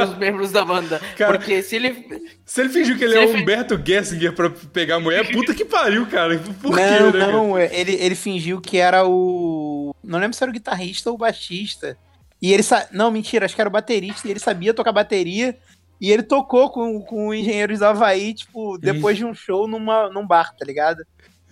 [0.06, 1.00] dos membros da banda.
[1.16, 2.04] Cara- Porque se ele.
[2.44, 5.00] Se ele fingiu que ele Se é ele o fi- Humberto Gessinger pra pegar a
[5.00, 6.38] mulher, puta que pariu, cara.
[6.60, 7.26] Por quê, não, né?
[7.26, 9.94] não, ele, ele fingiu que era o.
[10.02, 11.96] Não lembro se era o guitarrista ou o baixista.
[12.42, 12.86] E ele sa...
[12.92, 14.28] Não, mentira, acho que era o baterista.
[14.28, 15.56] E ele sabia tocar bateria.
[15.98, 20.10] E ele tocou com, com o Engenheiros do Havaí, tipo, depois de um show numa,
[20.10, 21.02] num bar, tá ligado?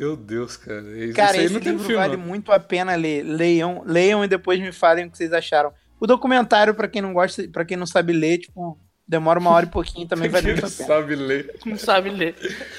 [0.02, 0.82] Meu Deus, cara.
[0.98, 2.02] Isso Cara, aí esse não tem livro filme.
[2.02, 2.24] vale não.
[2.24, 3.22] muito a pena ler.
[3.22, 5.72] Leiam, leiam e depois me falem o que vocês acharam.
[6.00, 9.64] O documentário, pra quem não gosta, para quem não sabe ler, tipo, demora uma hora
[9.64, 10.88] e pouquinho também vale Quem muito não a pena.
[10.88, 11.54] sabe ler.
[11.64, 12.34] Não sabe ler.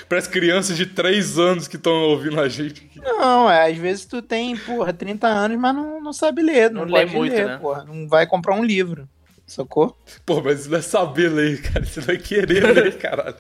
[0.10, 2.92] Para as crianças de 3 anos que estão ouvindo a gente.
[2.98, 6.82] Não, é, às vezes tu tem, porra, 30 anos, mas não, não sabe ler, não,
[6.86, 7.58] Não lê pode muito, ler, né?
[7.58, 7.86] porra.
[7.86, 9.08] Não vai comprar um livro,
[9.48, 9.98] sacou?
[10.26, 11.86] Pô, mas isso não é saber ler, cara.
[11.86, 13.38] Você vai querer ler, caralho.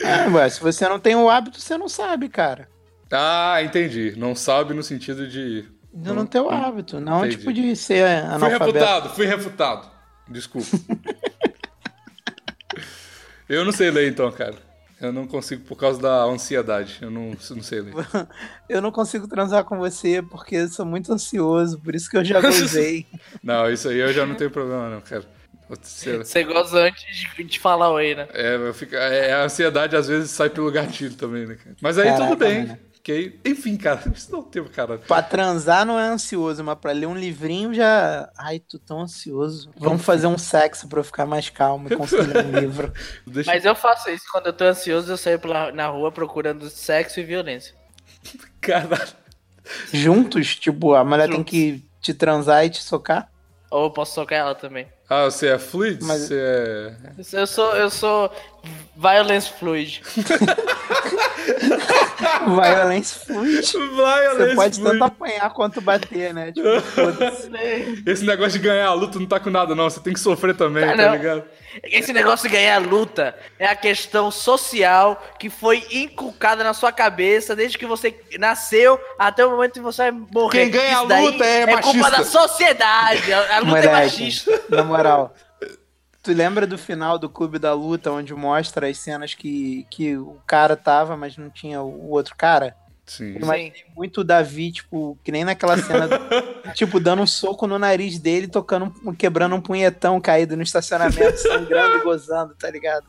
[0.00, 2.68] É, ué, se você não tem o hábito, você não sabe, cara.
[3.12, 4.14] Ah, entendi.
[4.16, 5.64] Não sabe no sentido de.
[5.92, 7.38] De não ter o hábito, não Entendi.
[7.38, 8.64] tipo de ser Fui analfabeto.
[8.64, 9.90] refutado, fui refutado.
[10.28, 10.68] Desculpa.
[13.48, 14.54] eu não sei ler então, cara.
[15.00, 16.98] Eu não consigo por causa da ansiedade.
[17.00, 17.94] Eu não, não sei ler.
[18.68, 22.24] Eu não consigo transar com você porque eu sou muito ansioso, por isso que eu
[22.24, 23.06] já gozei.
[23.42, 25.24] Não, isso aí eu já não tenho problema, não, cara.
[25.68, 27.02] Você- goza antes
[27.36, 28.28] de, de falar oi, né?
[28.34, 31.76] É, eu fico- é, a ansiedade às vezes sai pelo gatilho também, né, cara?
[31.80, 32.66] Mas aí Caraca, tudo bem.
[32.66, 32.78] mano.
[33.00, 33.40] Ok?
[33.44, 34.98] Enfim, cara, isso não tem, cara.
[34.98, 38.30] pra transar não é ansioso, mas pra ler um livrinho já.
[38.38, 39.70] Ai, tô tão ansioso.
[39.76, 42.92] Vamos fazer um sexo pra eu ficar mais calmo e conseguir um livro.
[43.26, 46.68] Deixa Mas eu faço isso quando eu tô ansioso, eu saio pela, na rua procurando
[46.70, 47.74] sexo e violência.
[48.60, 49.20] Caralho.
[49.92, 51.50] Juntos, tipo, a mulher tem Juntos.
[51.50, 53.30] que te transar e te socar.
[53.70, 54.88] Ou eu posso tocar ela também.
[55.08, 56.02] Ah, você é fluid?
[56.04, 57.40] Mas- Você é.
[57.40, 58.32] Eu sou, eu sou
[58.96, 60.02] violence fluid.
[62.46, 63.62] Violence fluid.
[63.66, 64.98] Você pode fluid.
[64.98, 66.52] tanto apanhar quanto bater, né?
[66.52, 66.68] Tipo.
[68.06, 69.88] Esse negócio de ganhar a luta não tá com nada, não.
[69.88, 71.12] Você tem que sofrer também, tá não.
[71.12, 71.44] ligado?
[71.84, 77.54] Esse negócio de ganhar luta é a questão social que foi inculcada na sua cabeça
[77.54, 80.62] desde que você nasceu até o momento que você vai morrer.
[80.62, 82.10] Quem ganha a luta é É culpa machista.
[82.10, 83.32] da sociedade.
[83.32, 84.62] A a luta é Moleque, machista.
[84.68, 85.34] na moral.
[86.22, 90.38] Tu lembra do final do Clube da Luta, onde mostra as cenas que, que o
[90.46, 92.76] cara tava, mas não tinha o outro cara?
[93.10, 93.32] Sim.
[93.34, 96.18] Eu imaginei muito o Davi, tipo, que nem naquela cena, do-
[96.74, 101.96] tipo, dando um soco no nariz dele, tocando, quebrando um punhetão caído no estacionamento, sangrando
[101.98, 103.06] e gozando, tá ligado?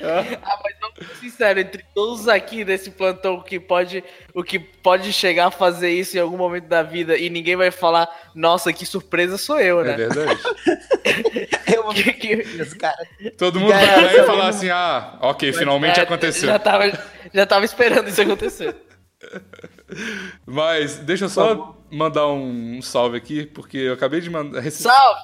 [0.00, 5.12] Ah, mas vamos ser sinceros, entre todos aqui desse plantão que pode, o que pode
[5.12, 8.86] chegar a fazer isso em algum momento da vida e ninguém vai falar, nossa, que
[8.86, 9.94] surpresa sou eu, É né?
[9.96, 10.40] verdade.
[11.74, 12.44] Eu vou Que-
[12.78, 12.96] cara.
[13.36, 16.48] Todo mundo vai lá e falar assim: ah, ok, finalmente É, aconteceu.
[16.48, 16.92] Já tava,
[17.32, 18.76] já tava esperando isso acontecer.
[20.46, 24.60] Mas deixa eu só mandar um, salve aqui, porque eu acabei de mandar.
[24.60, 25.20] rece- Salve!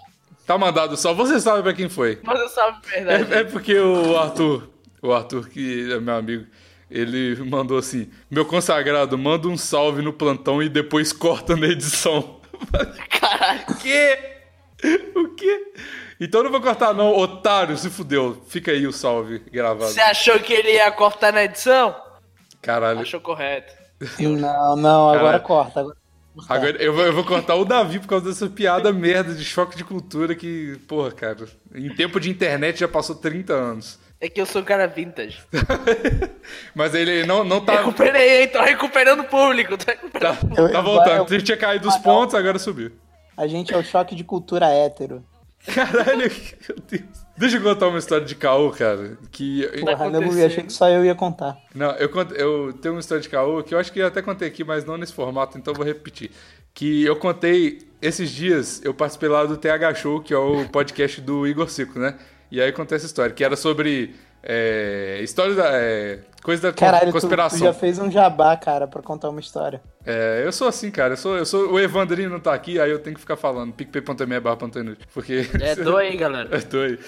[0.46, 1.20] Tá mandado salve.
[1.22, 2.18] Você sabe pra quem foi?
[2.22, 3.34] Mas eu salve de verdade.
[3.34, 4.68] É, é porque o Arthur,
[5.02, 6.46] o Arthur, que é meu amigo,
[6.90, 12.40] ele mandou assim: Meu consagrado, manda um salve no plantão e depois corta na edição.
[13.20, 13.61] Caralho.
[13.68, 14.18] O quê?
[15.14, 15.72] O quê?
[16.20, 18.42] Então não vou cortar, não, otário, se fudeu.
[18.48, 19.90] Fica aí o salve gravado.
[19.92, 21.94] Você achou que ele ia cortar na edição?
[22.62, 23.00] Caralho.
[23.00, 23.72] Achou correto.
[24.18, 25.40] Não, não, agora Cara.
[25.40, 25.80] corta.
[25.80, 25.96] Agora...
[26.48, 29.76] Agora eu vou, eu vou cortar o Davi por causa dessa piada merda de choque
[29.76, 33.98] de cultura que, porra, cara, em tempo de internet já passou 30 anos.
[34.20, 35.38] É que eu sou um cara vintage.
[36.74, 37.78] Mas ele não, não tá.
[37.78, 38.48] Recuperei, hein?
[38.48, 39.76] Tô recuperando o público.
[39.76, 40.58] Tô Tá, recuperando.
[40.58, 41.16] Eu- tá eu- voltando.
[41.30, 42.92] eu- Ele tinha caído os pontos, agora subiu.
[43.37, 45.24] A gente é o choque de cultura hétero.
[45.66, 47.29] Caralho, meu Deus.
[47.37, 49.16] Deixa eu contar uma história de caô, cara.
[49.31, 49.66] Que.
[49.81, 50.47] Porra, eu acontecendo?
[50.47, 51.57] achei que só eu ia contar.
[51.75, 54.21] Não, eu, cont- eu tenho uma história de caô que eu acho que eu até
[54.23, 56.31] contei aqui, mas não nesse formato, então eu vou repetir.
[56.75, 61.21] Que eu contei esses dias, eu participei lá do TH Show, que é o podcast
[61.21, 62.14] do Igor Cico, né?
[62.51, 64.14] E aí contei essa história, que era sobre.
[64.42, 65.68] É, história da.
[65.73, 67.59] É, coisa da Caralho, tu, tu conspiração.
[67.59, 69.81] já fez um jabá, cara, pra contar uma história.
[70.05, 71.14] É, eu sou assim, cara.
[71.14, 73.72] Eu sou, eu sou, o Evandrinho não tá aqui, aí eu tenho que ficar falando.
[73.72, 74.57] picpay.me barra
[75.12, 75.46] Porque.
[75.61, 76.61] É, doa aí, galera.
[76.62, 76.98] Tô aí.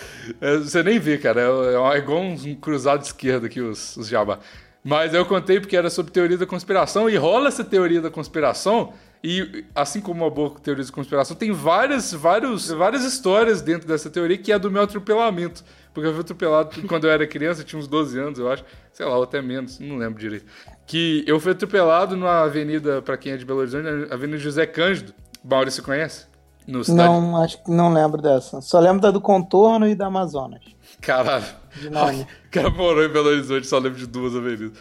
[0.40, 1.40] É, Você nem vê, cara.
[1.40, 4.38] É, é igual um, um cruzado de esquerda aqui, os, os jabá.
[4.82, 8.92] Mas eu contei porque era sobre teoria da conspiração e rola essa teoria da conspiração.
[9.22, 14.08] E assim como uma boa teoria da conspiração, tem várias, vários, várias histórias dentro dessa
[14.08, 15.62] teoria que é do meu atropelamento.
[15.92, 18.64] Porque eu fui atropelado quando eu era criança, eu tinha uns 12 anos, eu acho.
[18.92, 20.46] Sei lá, ou até menos, não lembro direito.
[20.86, 24.66] Que eu fui atropelado numa avenida, pra quem é de Belo Horizonte, a Avenida José
[24.66, 25.12] Cândido.
[25.44, 26.26] Maurício conhece?
[26.66, 26.82] No.
[26.88, 28.60] Não, acho que não lembro dessa.
[28.60, 30.60] Só lembro da do contorno e da Amazonas.
[31.00, 31.44] Caralho.
[31.76, 32.26] De nome.
[32.46, 34.72] O cara morou em Belo Horizonte, só lembro de duas avenidas.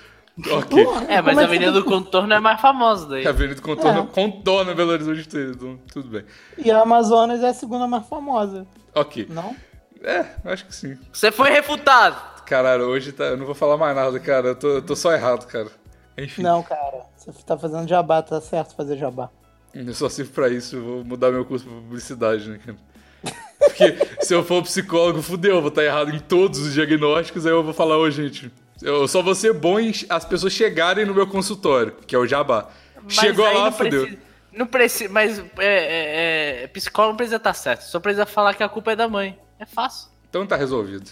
[0.51, 0.83] Ok.
[1.07, 3.27] É, mas a é que Avenida do Contorno é mais famosa daí.
[3.27, 4.05] A Avenida contorna, É.
[4.07, 6.23] contorna Belo Horizonte inteiro, então tudo bem.
[6.57, 9.27] E a Amazonas é a segunda mais famosa, Ok.
[9.29, 9.55] não?
[10.03, 10.97] É, acho que sim.
[11.11, 12.15] Você foi refutado.
[12.45, 14.49] Caralho, hoje tá, eu não vou falar mais nada, cara.
[14.49, 15.67] Eu tô, eu tô só errado, cara.
[16.17, 17.03] Enfim, Não, cara.
[17.15, 19.29] Você tá fazendo jabá, tá certo fazer jabá.
[19.73, 22.77] eu só sirvo pra isso, eu vou mudar meu curso pra publicidade, né, cara?
[23.59, 27.51] Porque se eu for psicólogo, fudeu, eu vou estar errado em todos os diagnósticos, aí
[27.51, 31.13] eu vou falar, ô gente, eu só vou ser bom em as pessoas chegarem no
[31.13, 32.69] meu consultório, que é o jabá.
[33.03, 34.01] Mas Chegou lá, não fudeu.
[34.03, 34.21] precisa-
[34.53, 37.81] Não precisa, mas é, é, é, psicólogo não precisa estar certo.
[37.83, 39.37] Só precisa falar que a culpa é da mãe.
[39.59, 40.09] É fácil.
[40.29, 41.09] Então tá resolvido.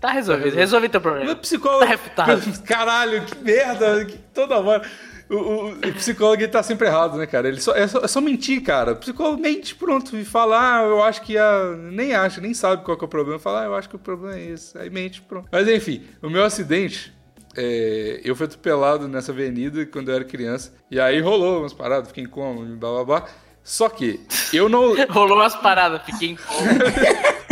[0.00, 0.54] Tá resolvido.
[0.54, 1.36] Resolvi teu Meu problema.
[1.36, 1.80] psicólogo.
[1.84, 2.42] Tá refutado.
[2.62, 4.04] Caralho, que merda.
[4.04, 4.82] Que toda hora.
[5.28, 7.48] O, o- o psicólogo ele tá sempre errado, né, cara?
[7.48, 8.92] Ele só, é, só, é só mentir, cara.
[8.92, 10.16] O psicólogo mente, pronto.
[10.16, 11.74] E fala, ah, eu acho que a.
[11.76, 13.38] Nem acha, nem sabe qual que é o problema.
[13.38, 14.78] Fala, ah, eu acho que o problema é esse.
[14.78, 15.48] Aí mente, pronto.
[15.50, 17.12] Mas enfim, o meu acidente.
[17.56, 20.72] é, eu fui atropelado nessa avenida quando eu era criança.
[20.90, 23.24] E aí rolou umas paradas, fiquei em coma, blá blá blá.
[23.64, 24.18] Só que
[24.52, 24.94] eu não.
[25.10, 26.68] Rolou umas paradas, fiquei em coma.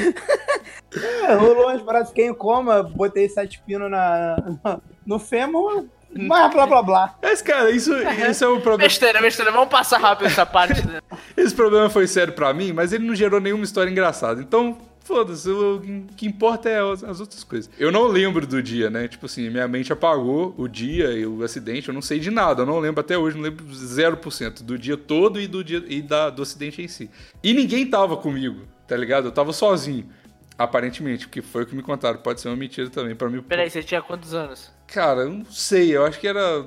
[1.28, 6.52] É, rolou umas paradas, fiquei em coma, botei sete pinos na, na- no fêmur, mas
[6.52, 7.14] blá blá blá.
[7.22, 7.92] Mas, cara, isso,
[8.28, 8.78] isso é o problema.
[8.88, 9.52] Besteira, besteira.
[9.52, 10.84] Vamos passar rápido essa parte.
[10.84, 11.00] Né?
[11.36, 14.40] Esse problema foi sério pra mim, mas ele não gerou nenhuma história engraçada.
[14.42, 15.80] Então, foda-se, o
[16.16, 17.70] que importa é as, as outras coisas.
[17.78, 19.06] Eu não lembro do dia, né?
[19.06, 22.62] Tipo assim, minha mente apagou o dia e o acidente, eu não sei de nada,
[22.62, 26.02] eu não lembro até hoje, não lembro 0% do dia todo e do dia e
[26.02, 27.08] da, do acidente em si.
[27.44, 29.26] E ninguém tava comigo, tá ligado?
[29.26, 30.04] Eu tava sozinho.
[30.58, 32.18] Aparentemente, porque foi o que me contaram.
[32.18, 33.40] Pode ser uma mentira também pra mim.
[33.40, 34.70] Peraí, você tinha quantos anos?
[34.86, 35.96] Cara, eu não sei.
[35.96, 36.66] Eu acho que era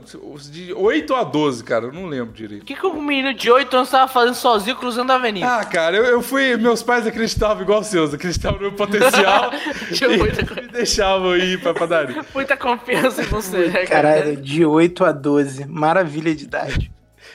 [0.49, 1.85] de 8 a 12, cara.
[1.85, 2.63] Eu não lembro direito.
[2.63, 5.45] O que, que um menino de 8 anos tava fazendo sozinho cruzando a avenida?
[5.45, 6.57] Ah, cara, eu, eu fui.
[6.57, 9.51] Meus pais acreditavam igual os seus, acreditavam no meu potencial
[9.93, 12.25] Tinha muita e me deixavam ir pra padaria.
[12.33, 14.15] Muita confiança em você, né, cara?
[14.15, 16.91] Caralho, de 8 a 12, maravilha de idade.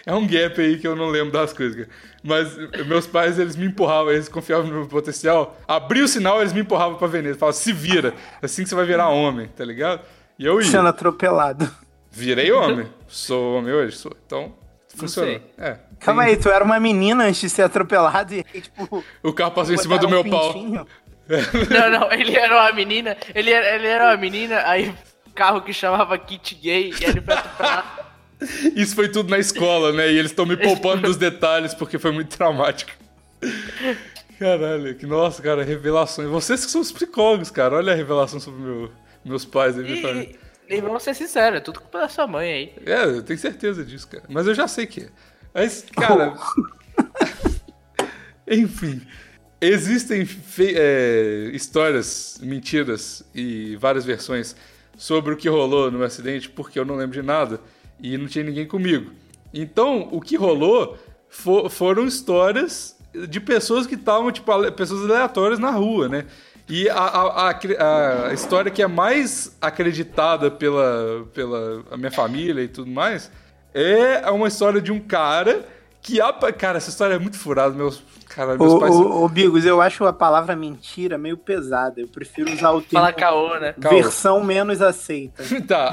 [0.09, 1.89] É um gap aí que eu não lembro das coisas, cara.
[2.25, 5.61] Mas meus pais, eles me empurravam, eles confiavam no meu potencial.
[5.69, 7.35] Abria o sinal, eles me empurravam pra avenida.
[7.35, 10.01] Falavam, se vira, assim que você vai virar homem, tá ligado?
[10.39, 10.67] E eu ia.
[10.67, 11.71] Sendo atropelado.
[12.11, 12.89] Virei homem.
[13.07, 13.99] Sou homem hoje?
[13.99, 14.11] Sou.
[14.25, 14.55] Então,
[14.97, 15.31] funcionou.
[15.31, 15.43] sei.
[15.59, 15.77] É.
[16.01, 19.05] Calma aí, tu era uma menina antes de ser atropelado e aí, tipo.
[19.23, 20.55] O carro passou em cima do meu um pau.
[21.69, 24.95] Não, não, ele era uma menina, ele era, ele era uma menina, aí
[25.35, 27.98] carro que chamava Kit Gay, e ele foi atropelado.
[28.75, 30.11] Isso foi tudo na escola, né?
[30.13, 32.93] E eles estão me poupando dos detalhes porque foi muito traumático.
[34.39, 36.29] Caralho, que nossa, cara, revelações.
[36.29, 37.77] Vocês que são os psicólogos, cara.
[37.77, 38.93] Olha a revelação sobre meu-
[39.25, 40.37] meus pais e minha família.
[40.69, 42.73] E, e vamos ser sinceros, é tudo culpa da sua mãe aí.
[42.87, 44.25] É, eu tenho certeza disso, cara.
[44.29, 45.09] Mas eu já sei que é.
[45.53, 46.35] Mas, cara.
[48.47, 49.03] Enfim.
[49.61, 50.27] Existem
[50.77, 54.55] é, histórias, mentiras e várias versões
[54.97, 57.61] sobre o que rolou no acidente, porque eu não lembro de nada
[58.03, 59.11] e não tinha ninguém comigo.
[59.53, 60.97] Então, o que rolou
[61.29, 62.97] fo- foram histórias
[63.29, 66.27] de pessoas que estavam, tipo, pessoas aleatórias na rua, né?
[66.69, 72.69] E a, a- a a história que é mais acreditada pela, pela minha família e
[72.69, 73.31] tudo mais
[73.73, 75.67] é uma história de um cara
[76.03, 76.21] que.
[76.21, 77.75] apa- Cara, essa história é muito furada.
[77.75, 78.95] Meus, cara, meus Ô, pais.
[78.95, 82.01] ô, ô, Bigos, eu acho a palavra mentira meio pesada.
[82.01, 83.75] Eu prefiro usar o termo Fala caô, né?
[83.81, 83.95] Caô.
[83.95, 85.43] versão menos aceita.
[85.67, 85.93] Tá.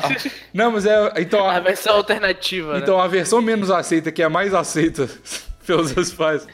[0.54, 1.14] Não, mas é.
[1.18, 2.80] Então, A a, versão alternativa, né?
[2.80, 5.10] então a versão menos aceita, que é a mais aceita
[5.66, 6.48] pelos meus pais,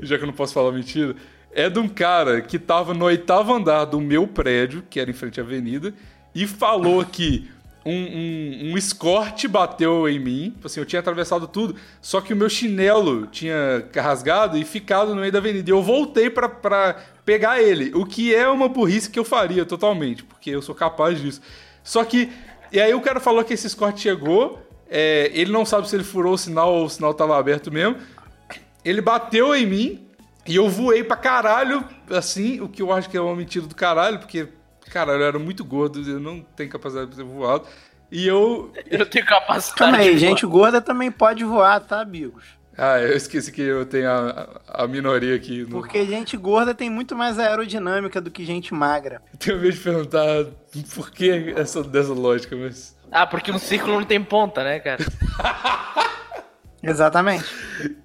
[0.00, 1.14] já que eu não posso falar mentira,
[1.52, 5.14] é de um cara que tava no oitavo andar do meu prédio, que era em
[5.14, 5.92] frente à avenida,
[6.34, 7.50] e falou que
[7.88, 10.50] um, um, um escorte bateu em mim.
[10.50, 15.14] Tipo Assim, eu tinha atravessado tudo, só que o meu chinelo tinha rasgado e ficado
[15.14, 15.70] no meio da avenida.
[15.70, 16.48] E eu voltei pra
[17.24, 21.20] pegar ele, o que é uma burrice que eu faria totalmente, porque eu sou capaz
[21.20, 21.40] disso.
[21.82, 22.30] Só que.
[22.70, 24.62] E aí o cara falou que esse escorte chegou.
[24.90, 27.96] é, ele não sabe se ele furou o sinal ou o sinal tava aberto mesmo.
[28.84, 30.08] Ele bateu em mim
[30.46, 33.74] e eu voei pra caralho, assim, o que eu acho que é uma mentira do
[33.74, 34.48] caralho, porque,
[34.88, 37.66] caralho, eu era muito gordo, eu não tenho capacidade de ser voado.
[38.10, 38.72] E eu.
[38.90, 40.02] Eu tenho capacidade.
[40.02, 42.58] De gente gorda também pode voar, tá, Bigos?
[42.80, 45.62] Ah, eu esqueci que eu tenho a, a minoria aqui.
[45.62, 45.70] No...
[45.70, 49.20] Porque gente gorda tem muito mais aerodinâmica do que gente magra.
[49.36, 50.46] Tenho medo de perguntar
[50.94, 52.96] por que essa, dessa lógica, mas.
[53.10, 55.04] Ah, porque um círculo não tem ponta, né, cara?
[56.80, 57.44] Exatamente.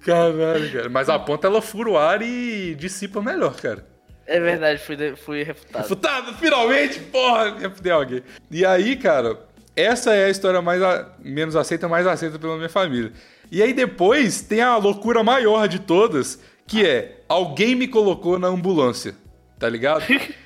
[0.04, 0.88] Caralho, cara.
[0.88, 3.93] Mas a ponta ela fura o ar e dissipa melhor, cara.
[4.26, 5.82] É verdade, fui, de- fui refutado.
[5.82, 7.56] Refutado, finalmente, porra!
[7.74, 8.22] Fuder alguém.
[8.50, 9.38] E aí, cara,
[9.76, 13.12] essa é a história mais a- menos aceita, mais aceita pela minha família.
[13.52, 18.48] E aí depois tem a loucura maior de todas, que é alguém me colocou na
[18.48, 19.14] ambulância,
[19.58, 20.04] tá ligado?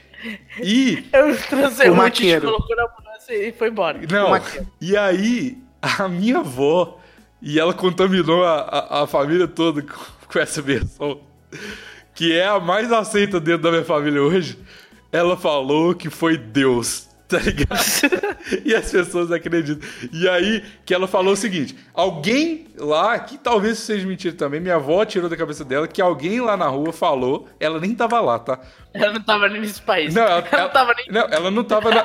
[0.61, 2.47] E Eu transei O maqueiro.
[2.49, 4.01] colocou na ambulância e foi embora.
[4.11, 4.33] Não,
[4.81, 6.99] e aí a minha avó,
[7.41, 9.95] e ela contaminou a, a, a família toda com,
[10.27, 11.21] com essa versão,
[12.19, 14.59] que é a mais aceita dentro da minha família hoje,
[15.13, 17.79] ela falou que foi Deus, tá ligado?
[18.65, 19.89] e as pessoas acreditam.
[20.13, 24.75] E aí que ela falou o seguinte, alguém lá, que talvez seja mentira também, minha
[24.75, 28.37] avó tirou da cabeça dela, que alguém lá na rua falou, ela nem tava lá,
[28.41, 28.59] tá?
[28.93, 30.13] Ela não tava nem nesse país.
[30.13, 31.07] Não, ela, ela, não tava nem.
[31.13, 32.05] Não, ela não tava na.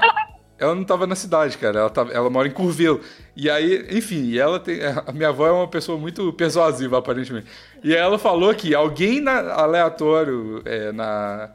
[0.63, 1.79] Ela não tava na cidade, cara.
[1.81, 3.01] Ela, tava, ela mora em Curvelo.
[3.35, 4.79] E aí, enfim, ela tem.
[5.05, 7.47] A minha avó é uma pessoa muito persuasiva, aparentemente.
[7.83, 11.49] E ela falou que alguém na- aleatório é, na,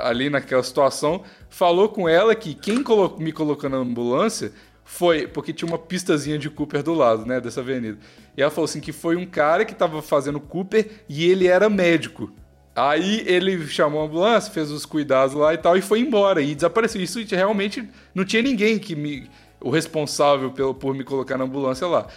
[0.00, 4.52] ali naquela situação falou com ela que quem colo- me colocou na ambulância
[4.84, 5.26] foi.
[5.26, 7.40] Porque tinha uma pistazinha de Cooper do lado, né?
[7.40, 7.98] Dessa avenida.
[8.36, 11.68] E ela falou assim que foi um cara que tava fazendo Cooper e ele era
[11.70, 12.30] médico.
[12.74, 16.40] Aí ele chamou a ambulância, fez os cuidados lá e tal, e foi embora.
[16.40, 17.02] E desapareceu.
[17.02, 19.28] Isso realmente não tinha ninguém que me.
[19.60, 22.08] O responsável pelo, por me colocar na ambulância lá.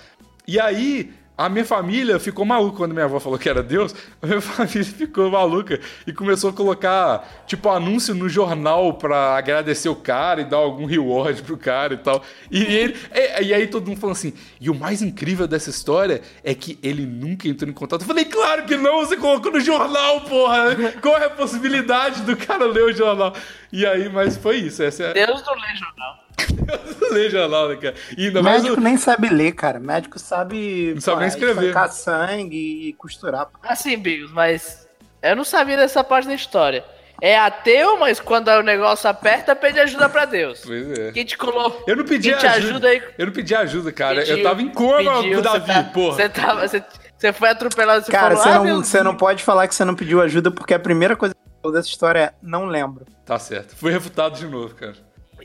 [0.48, 3.94] E aí, a minha família ficou maluca quando minha avó falou que era Deus.
[4.22, 9.90] A minha família ficou maluca e começou a colocar, tipo, anúncio no jornal pra agradecer
[9.90, 12.24] o cara e dar algum reward pro cara e tal.
[12.50, 16.22] E, ele, e, e aí todo mundo falou assim: e o mais incrível dessa história
[16.44, 18.02] é que ele nunca entrou em contato.
[18.02, 20.76] Eu falei, claro que não, você colocou no jornal, porra!
[21.02, 23.34] Qual é a possibilidade do cara ler o jornal?
[23.72, 24.82] E aí, mas foi isso.
[24.82, 26.25] É Deus não lê jornal.
[27.12, 27.96] ler jornal, né, cara?
[28.18, 29.80] E ainda mais Médico o- nem sabe ler, cara.
[29.80, 30.92] Médico sabe.
[30.96, 31.62] Não sabe nem escrever.
[31.68, 33.48] estancar sangue e costurar.
[33.64, 34.88] Assim, Bigos, mas
[35.22, 36.84] eu não sabia dessa parte da história.
[37.22, 40.62] É ateu, mas quando o negócio aperta, pede ajuda pra Deus.
[40.66, 41.12] Pois é.
[41.14, 41.82] Quem te colocou?
[41.88, 42.68] Eu não pedi Quem te ajuda.
[42.72, 43.02] ajuda aí?
[43.18, 44.16] Eu não pedi ajuda, cara.
[44.20, 46.16] eu Pediu, tava em coma pediu, do Davi, você tá- porra.
[46.18, 46.68] Você tava.
[46.68, 46.84] Você,
[47.18, 49.86] você foi atropelado, você Cara, falou, você ah, não, você não pode falar que você
[49.86, 53.06] não pediu ajuda, porque a primeira coisa que você falou dessa história é não lembro.
[53.26, 53.78] Tá certo.
[53.78, 54.96] Fui refutado de novo, cara.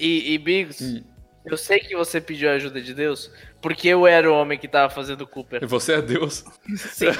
[0.00, 1.02] E, e Bigos, Hum.
[1.44, 4.66] eu sei que você pediu a ajuda de Deus, porque eu era o homem que
[4.66, 5.62] tava fazendo o Cooper.
[5.62, 6.44] E você é Deus.
[6.76, 7.06] Sim.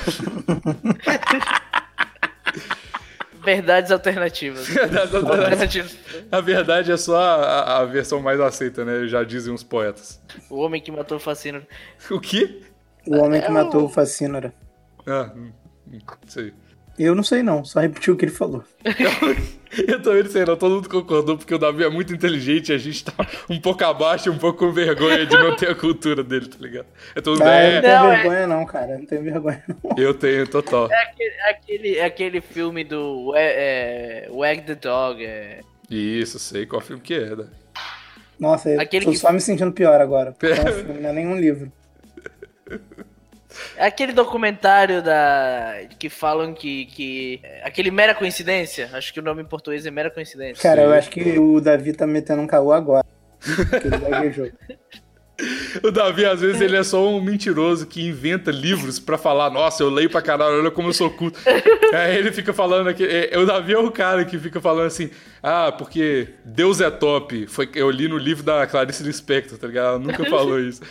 [3.43, 4.69] Verdades alternativas.
[4.69, 5.41] Verdade, verdade.
[5.41, 5.97] Alternativas.
[6.31, 9.07] A verdade é só a, a- versão mais aceita, né?
[9.09, 10.21] Já dizem os poetas.
[10.51, 11.63] O homem que matou o Facino.
[12.11, 12.61] O quê?
[13.07, 14.53] O homem É que o- matou o Facínora.
[15.07, 15.53] Ah, hum,
[15.91, 16.53] hum, isso aí.
[17.03, 18.63] Eu não sei não, só repetiu o que ele falou.
[19.87, 20.57] Eu também não sei, não.
[20.57, 23.13] Todo mundo concordou porque o Davi é muito inteligente e a gente tá
[23.49, 26.57] um pouco abaixo e um pouco com vergonha de não ter a cultura dele, tá
[26.59, 26.87] ligado?
[27.15, 27.47] É todo mundo.
[27.49, 28.93] Ah, eu não É, tenho Não, é- vergonha não, cara.
[28.93, 29.95] Eu não tenho vergonha não.
[29.97, 30.91] eu tenho, total.
[30.91, 35.25] É aquele, é aquele, é aquele filme do é, é, Wag the Dog.
[35.25, 37.45] É, Isso, sei qual filme que é, né?
[38.41, 40.33] Nossa, eu Aquele tô que- só me sentindo pior agora.
[40.39, 41.71] porque é um filme, não é nenhum livro.
[43.81, 47.41] É aquele documentário da que falam que, que.
[47.43, 48.91] é Aquele Mera Coincidência.
[48.93, 50.63] Acho que o nome em português é Mera Coincidência.
[50.63, 53.07] Cara, eu acho que o Davi tá metendo um caô agora.
[53.81, 54.51] Que ele gaguejou.
[55.83, 59.83] O Davi, às vezes, ele é só um mentiroso que inventa livros pra falar, nossa,
[59.83, 61.41] eu leio pra caralho, olha como eu sou culto.
[61.95, 63.07] Aí ele fica falando aqui.
[63.07, 65.09] é, o Davi é o cara que fica falando assim,
[65.43, 67.47] ah, porque Deus é top.
[67.47, 69.87] Foi, eu li no livro da Clarice Lispector, tá ligado?
[69.87, 70.83] Ela nunca falou isso.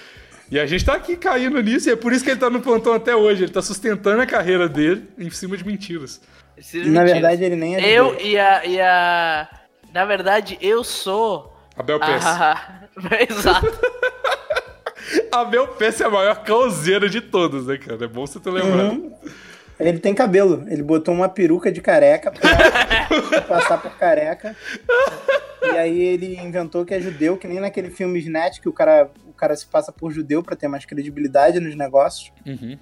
[0.51, 2.59] E a gente tá aqui caindo nisso, e é por isso que ele tá no
[2.62, 3.43] plantão até hoje.
[3.43, 6.19] Ele tá sustentando a carreira dele em cima de mentiras.
[6.57, 7.12] Esses E, na mentiras.
[7.13, 9.47] verdade, ele nem é Eu e a, e a.
[9.93, 11.53] Na verdade, eu sou.
[11.77, 11.99] Abel.
[12.01, 12.81] Ah,
[13.29, 13.67] exato.
[15.31, 18.03] Abel Pesce é a maior causeira de todos, né, cara?
[18.05, 18.91] É bom você ter lembrado.
[18.91, 19.13] Uhum.
[19.79, 20.65] Ele tem cabelo.
[20.67, 24.55] Ele botou uma peruca de careca pra passar por careca.
[25.63, 29.09] E aí ele inventou que é judeu, que nem naquele filme Snatch, que o cara,
[29.39, 32.32] cara se passa por judeu pra ter mais credibilidade nos negócios.
[32.45, 32.78] Uhum.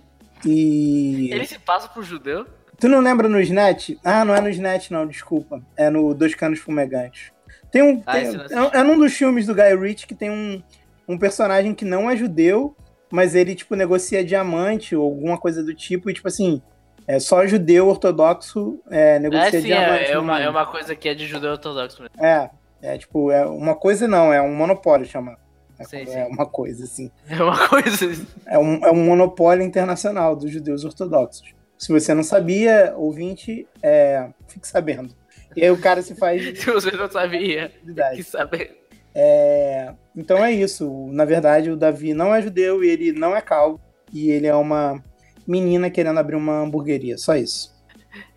[0.46, 1.30] E.
[1.32, 2.46] Ele se passa por judeu?
[2.80, 3.92] Tu não lembra no Snatch?
[4.04, 5.62] Ah, não é no Snatch, não, desculpa.
[5.76, 7.32] É no Dois Canos Fumegantes.
[7.72, 8.02] Tem um.
[8.06, 10.62] Ah, tem- é, é num dos filmes do Guy Ritchie que tem um,
[11.08, 12.76] um personagem que não é judeu,
[13.12, 16.62] mas ele, tipo, negocia diamante ou alguma coisa do tipo, e, tipo assim,
[17.08, 20.04] é só judeu ortodoxo é, negocia É sim, diamante.
[20.04, 22.24] é, é uma, é uma coisa que é de judeu ortodoxo mesmo.
[22.24, 22.50] É,
[22.82, 25.36] é tipo, é uma coisa não, é um monopólio chama.
[25.80, 26.32] É, Sim, é sim.
[26.32, 27.12] uma coisa, assim.
[27.30, 28.26] É uma coisa.
[28.46, 31.54] É um, é um monopólio internacional dos judeus ortodoxos.
[31.78, 35.14] Se você não sabia, ouvinte, é, fique sabendo.
[35.56, 38.18] E aí o cara se faz Se você não sabia, idade.
[38.18, 38.84] que saber.
[39.14, 41.08] É, então é isso.
[41.12, 43.80] Na verdade, o Davi não é judeu e ele não é calvo.
[44.14, 45.04] E ele é uma
[45.48, 47.18] menina querendo abrir uma hamburgueria.
[47.18, 47.76] Só isso.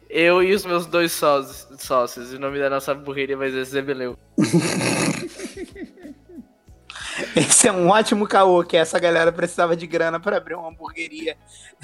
[0.08, 1.68] Eu e os meus dois sócios.
[1.80, 2.32] sócios.
[2.32, 4.16] O nome da nossa hamburgueria vai ser Zebeleu.
[7.36, 11.36] Esse é um ótimo caô, que essa galera precisava de grana para abrir uma hamburgueria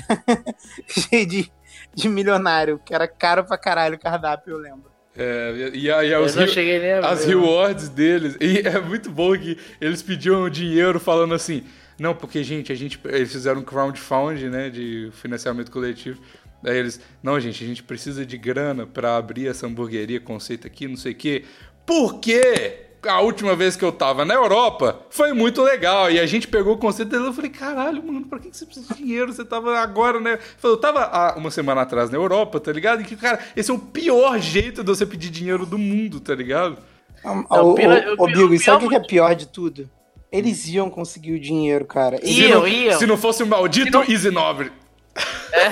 [0.86, 1.50] cheia de,
[1.94, 4.90] de milionário, que era caro pra caralho o cardápio, eu lembro.
[5.18, 7.30] É, e aí Eu os, não ri- cheguei nem a as ver.
[7.36, 8.36] rewards deles.
[8.40, 11.64] E é muito bom que eles pediam dinheiro falando assim.
[11.98, 13.00] Não, porque, gente, a gente.
[13.06, 14.68] Eles fizeram um crowdfunding, né?
[14.68, 16.20] De financiamento coletivo.
[16.62, 17.00] Daí eles.
[17.22, 21.12] Não, gente, a gente precisa de grana pra abrir essa hamburgueria, conceito aqui, não sei
[21.12, 21.44] o quê.
[21.86, 22.85] Por quê?
[23.08, 26.10] A última vez que eu tava na Europa foi muito legal.
[26.10, 28.64] E a gente pegou o conceito dele e eu falei, caralho, mano, pra que você
[28.66, 29.32] precisa de dinheiro?
[29.32, 30.38] Você tava agora, né?
[30.58, 33.00] Falei, eu tava há uma semana atrás na Europa, tá ligado?
[33.02, 36.34] E que, cara, esse é o pior jeito de você pedir dinheiro do mundo, tá
[36.34, 36.78] ligado?
[37.24, 39.88] Ô, ô, pior- ô, o Bigo, e sabe o pior que é pior de tudo?
[40.30, 42.16] Eles iam conseguir o dinheiro, cara.
[42.16, 42.98] Eles- Iam, não, iam.
[42.98, 44.70] se não fosse o maldito Easy Nobre.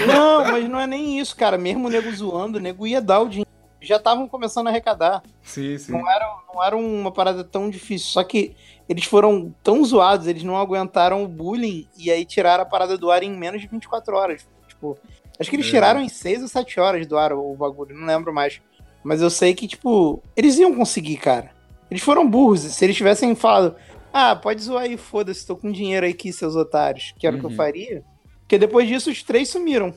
[0.06, 1.58] Não, mas não é nem isso, cara.
[1.58, 3.50] Mesmo o nego zoando, o nego ia dar o dinheiro.
[3.84, 5.22] Já estavam começando a arrecadar.
[5.42, 5.92] Sim, sim.
[5.92, 8.08] Não era, não era uma parada tão difícil.
[8.08, 8.54] Só que
[8.88, 13.10] eles foram tão zoados, eles não aguentaram o bullying e aí tiraram a parada do
[13.10, 14.46] ar em menos de 24 horas.
[14.68, 14.98] Tipo,
[15.38, 15.70] acho que eles É.
[15.70, 18.60] tiraram em 6 ou 7 horas do ar o, bagulho, não lembro mais.
[19.02, 21.50] Mas eu sei que, tipo, eles iam conseguir, cara.
[21.90, 22.60] Eles foram burros.
[22.60, 23.76] Se eles tivessem falado,
[24.12, 27.44] ah, pode zoar aí, foda-se, tô com dinheiro aqui, seus otários, que era o que
[27.44, 27.52] Uhum.
[27.52, 28.02] eu faria.
[28.40, 29.92] Porque depois disso os três sumiram.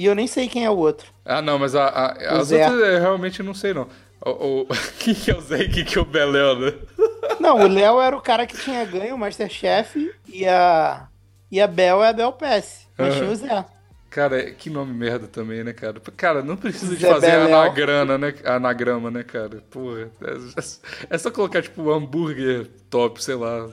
[0.00, 1.08] E eu nem sei quem é o outro.
[1.26, 2.64] Ah, não, mas a- a- as Zé.
[2.66, 3.86] outras eu realmente não sei, não.
[4.24, 4.66] O, o,
[4.98, 6.72] quem que é o Zé e quem que é o Beléu, né?
[7.38, 11.06] Não, o Léo era o cara que tinha ganho o Masterchef e a.
[11.52, 12.86] E a Bel é a Bel Pass.
[12.96, 13.64] Mas tinha o Zé.
[14.08, 16.00] Cara, que nome merda também, né, cara?
[16.16, 17.58] Cara, não precisa de Zé fazer Beléu.
[17.60, 18.34] anagrama, né?
[18.44, 19.62] Anagrama, né, cara?
[19.70, 23.68] Porra, é, é só colocar, tipo, hambúrguer top, sei lá.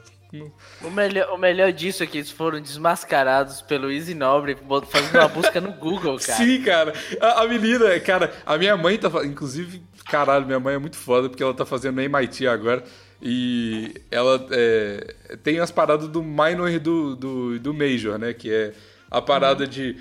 [0.82, 4.58] O melhor, o melhor disso é que eles foram desmascarados pelo Easy Nobre
[4.90, 6.38] fazendo uma busca no Google, cara.
[6.38, 6.94] Sim, cara.
[7.22, 9.10] A, a menina, cara, a minha mãe tá.
[9.24, 12.84] Inclusive, caralho, minha mãe é muito foda porque ela tá fazendo MIT agora.
[13.22, 18.34] E ela é, tem as paradas do minor do, do, do major, né?
[18.34, 18.74] Que é
[19.10, 19.96] a parada de.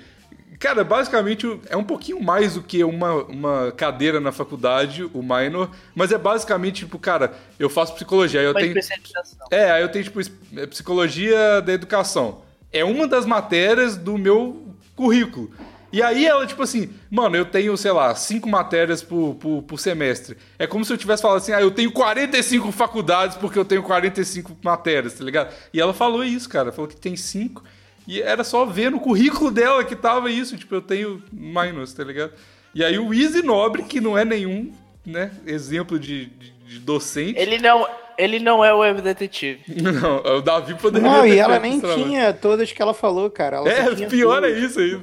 [0.59, 5.69] Cara, basicamente é um pouquinho mais do que uma, uma cadeira na faculdade, o minor,
[5.93, 8.77] mas é basicamente, tipo, cara, eu faço psicologia, aí eu Uma tenho.
[8.77, 9.47] especialização.
[9.51, 10.19] É, aí eu tenho, tipo,
[10.55, 12.41] é, psicologia da educação.
[12.73, 15.51] É uma das matérias do meu currículo.
[15.93, 19.79] E aí ela, tipo assim, mano, eu tenho, sei lá, cinco matérias por, por, por
[19.79, 20.37] semestre.
[20.59, 23.81] É como se eu tivesse falado assim, ah, eu tenho 45 faculdades porque eu tenho
[23.83, 25.53] 45 matérias, tá ligado?
[25.73, 27.63] E ela falou isso, cara, falou que tem cinco.
[28.07, 32.03] E era só ver no currículo dela que tava isso, tipo, eu tenho minus, tá
[32.03, 32.31] ligado?
[32.73, 34.71] E aí o Easy Nobre, que não é nenhum
[35.05, 37.37] né, exemplo de, de, de docente.
[37.39, 37.85] Ele não,
[38.17, 39.61] ele não é o web detetive.
[39.81, 43.57] Não, o Davi poderia Não, e ela nem tinha todas que ela falou, cara.
[43.57, 44.53] Ela É, pior duas.
[44.53, 44.99] é isso aí.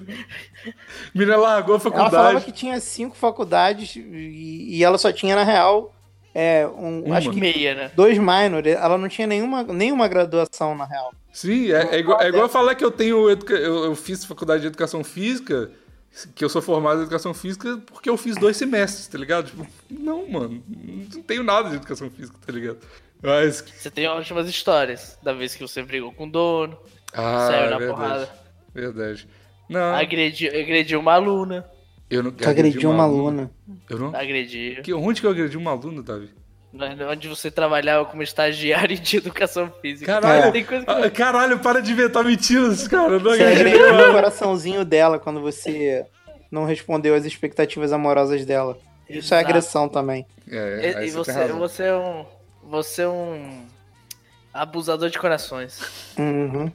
[1.14, 2.10] Menina largou a Ela faculdade.
[2.16, 5.94] falava que tinha cinco faculdades e, e ela só tinha, na real,
[6.34, 7.16] é, um, Uma.
[7.18, 7.90] acho que Meia, né?
[7.94, 8.66] dois minor.
[8.66, 11.12] Ela não tinha nenhuma, nenhuma graduação, na real.
[11.32, 13.30] Sim, é, é igual, é igual falar que eu tenho.
[13.30, 15.70] educa- Eu, eu fiz faculdade de educação física,
[16.34, 19.46] que eu sou formado em educação física porque eu fiz dois semestres, tá ligado?
[19.46, 20.62] Tipo, não, mano.
[21.14, 22.78] Não tenho nada de educação física, tá ligado?
[23.22, 23.64] Mas.
[23.76, 25.18] Você tem ótimas histórias.
[25.22, 26.76] Da vez que você brigou com o dono,
[27.12, 28.00] Ah, saiu é na verdade.
[28.00, 28.28] porrada,
[28.74, 29.28] Verdade.
[29.68, 31.64] Não, agrediu, agrediu uma aluna.
[32.10, 32.30] Eu não.
[32.30, 33.50] Que agrediu uma aluna.
[33.88, 34.14] Eu não.
[34.14, 34.82] Agrediu.
[34.82, 36.30] Que, onde que eu agredi uma aluna, Davi?
[37.10, 40.20] Onde você trabalhava como estagiário de educação física.
[40.20, 43.12] Caralho, Tem coisa que ah, caralho, para de inventar mentiras, cara.
[43.12, 46.04] Eu Não Você agrediu o coraçãozinho dela quando você
[46.50, 48.76] não respondeu às expectativas amorosas dela.
[49.08, 49.50] Isso é Exato.
[49.50, 50.26] agressão também.
[50.50, 52.26] É, E, aí e você você é um.
[52.64, 53.66] Você é um.
[54.52, 55.80] Abusador de corações.
[56.16, 56.70] Uhum.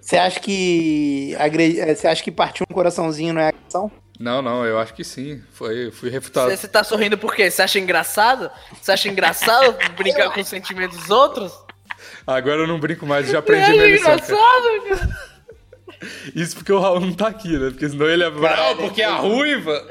[0.00, 1.80] Você acha que agre...
[1.80, 3.90] eh, você acha que partir um coraçãozinho não é agressão?
[4.20, 5.42] Não, não, eu acho que sim.
[5.54, 6.50] Foi, fui refutado.
[6.50, 7.50] Você, tá sorrindo por quê?
[7.50, 8.50] Você acha engraçado?
[8.78, 11.50] Você acha engraçado brincar com os sentimentos dos outros?
[12.26, 14.36] Agora eu não brinco mais, já aprendi Você minha acha lição.
[14.36, 14.88] engraçado?
[14.88, 15.30] cara?
[16.34, 17.70] Isso porque o Raul não tá aqui, né?
[17.70, 19.88] Porque senão ele é bravo, porque é a ruiva.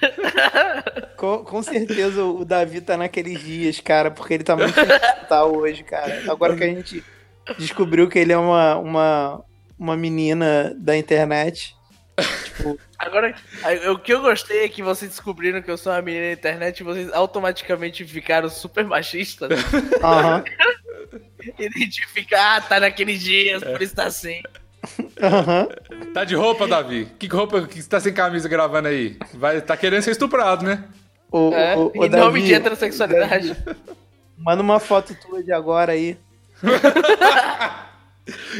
[1.16, 5.82] Com, com certeza o Davi tá naqueles dias, cara, porque ele tá muito sentimental hoje,
[5.82, 6.24] cara.
[6.30, 7.04] Agora que a gente
[7.58, 9.44] descobriu que ele é uma, uma,
[9.78, 11.74] uma menina da internet.
[12.44, 13.34] Tipo, Agora,
[13.92, 16.80] o que eu gostei é que vocês descobriram que eu sou uma menina na internet
[16.80, 19.50] e vocês automaticamente ficaram super machistas.
[20.02, 20.42] aham,
[21.58, 24.42] Identificar, ah, tá naqueles dias, por isso tá assim.
[25.22, 25.68] aham.
[26.12, 27.06] Tá de roupa, Davi?
[27.18, 29.16] Que roupa que você tá sem camisa gravando aí?
[29.34, 30.84] Vai, tá querendo ser estuprado, né?
[31.30, 33.56] O, É, o, o em nome Davi, de heterossexualidade.
[34.38, 36.16] manda uma foto tua de agora aí.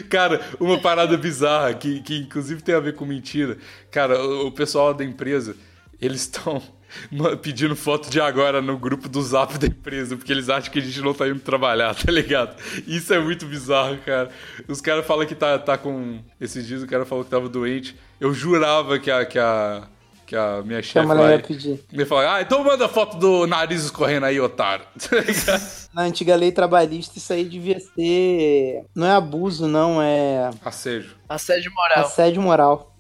[0.09, 3.59] Cara, uma parada bizarra que, que inclusive tem a ver com mentira.
[3.91, 5.57] Cara, o, o pessoal da empresa,
[6.01, 6.63] eles estão
[7.43, 10.83] pedindo foto de agora no grupo do zap da empresa, porque eles acham que a
[10.83, 12.57] gente não tá indo trabalhar, tá ligado?
[12.87, 14.31] Isso é muito bizarro, cara.
[14.69, 16.21] Os caras falam que tá, tá com.
[16.41, 17.97] Esses dias o cara falou que tava doente.
[18.21, 19.25] Eu jurava que a.
[19.25, 19.89] Que a
[20.27, 21.85] que a minha chefe lá ela ia pedir.
[21.93, 24.85] ia falar, ah, então manda foto do nariz escorrendo aí, otário.
[24.99, 25.61] Tá?
[25.95, 28.85] Na antiga lei trabalhista, isso aí devia ser.
[28.95, 31.11] Não é abuso, não, é Assédio.
[31.29, 32.05] Assédio moral.
[32.05, 32.93] assédio moral.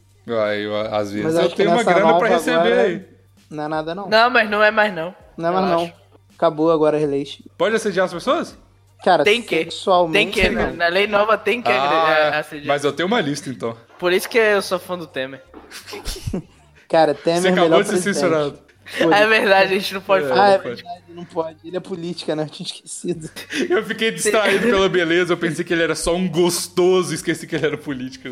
[0.46, 3.04] Aí, eu, às vezes Mas eu tenho uma grana pra receber agora- aí.
[3.50, 4.08] Não é nada, não.
[4.08, 5.14] Não, mas não é mais não.
[5.36, 5.92] Não é mais, não.
[6.34, 7.38] Acabou agora as leis.
[7.56, 8.58] Pode assediar as pessoas?
[9.04, 9.68] Cara, Tem que.
[10.12, 10.72] Tem que, né?
[10.72, 12.66] na lei nova tem que Ah, assediar.
[12.66, 13.76] mas eu tenho uma lista então.
[13.98, 15.42] Por isso que eu sou fã do Temer.
[16.96, 18.14] Cara, Temer Você é acabou de ser presidente.
[18.14, 18.58] censurado.
[19.12, 20.28] É verdade, a gente não pode É.
[20.28, 20.48] Ah, falar.
[20.48, 20.74] é não pode.
[20.82, 21.56] verdade, não pode.
[21.64, 22.44] Ele é política, né?
[22.44, 23.30] Eu tinha esquecido.
[23.68, 27.56] Eu fiquei distraído pela beleza, eu pensei que ele era só um gostoso, esqueci que
[27.56, 28.28] ele era político.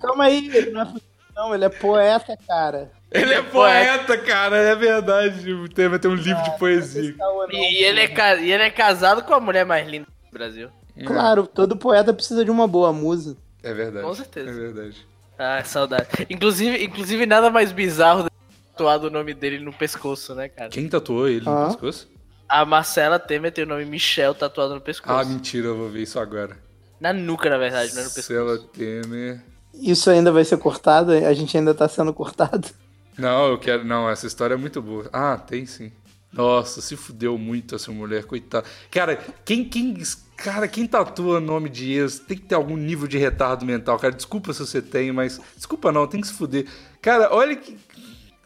[0.00, 2.90] Calma aí, ele não é político, não, ele é poeta, cara.
[3.12, 5.54] Ele é poeta, cara, é verdade.
[5.74, 7.14] Temer tem um livro de poesia.
[7.14, 10.32] Caô, não, E, ele é, e ele é casado com a mulher mais linda do
[10.32, 10.68] Brasil.
[11.06, 13.36] Claro, todo poeta precisa de uma boa musa.
[13.62, 14.04] É verdade.
[14.06, 14.50] Com certeza.
[14.50, 15.06] É verdade.
[15.38, 16.08] Ah, saudade.
[16.28, 18.36] Inclusive, inclusive nada mais bizarro do que
[18.72, 20.68] tatuado o nome dele no pescoço, né, cara?
[20.70, 21.66] Quem tatuou ele no Ah.
[21.68, 22.08] pescoço?
[22.48, 25.12] A Marcela Temer tem o nome Michel tatuado no pescoço.
[25.12, 26.56] Ah, mentira, eu vou ver isso agora.
[27.00, 28.32] Na nuca, na verdade, não é no pescoço.
[28.44, 29.42] Marcela Temer.
[29.74, 31.12] Isso ainda vai ser cortado?
[31.12, 32.68] A gente ainda tá sendo cortado?
[33.16, 33.84] Não, eu quero.
[33.84, 35.08] Não, essa história é muito boa.
[35.12, 35.92] Ah, tem sim.
[36.32, 38.66] Nossa, se fudeu muito essa mulher, coitada.
[38.90, 39.94] Cara, quem, quem.
[40.38, 44.14] Cara, quem tatua nome de ex tem que ter algum nível de retardo mental, cara.
[44.14, 45.40] Desculpa se você tem, mas.
[45.56, 46.64] Desculpa não, tem que se fuder.
[47.02, 47.76] Cara, olha que.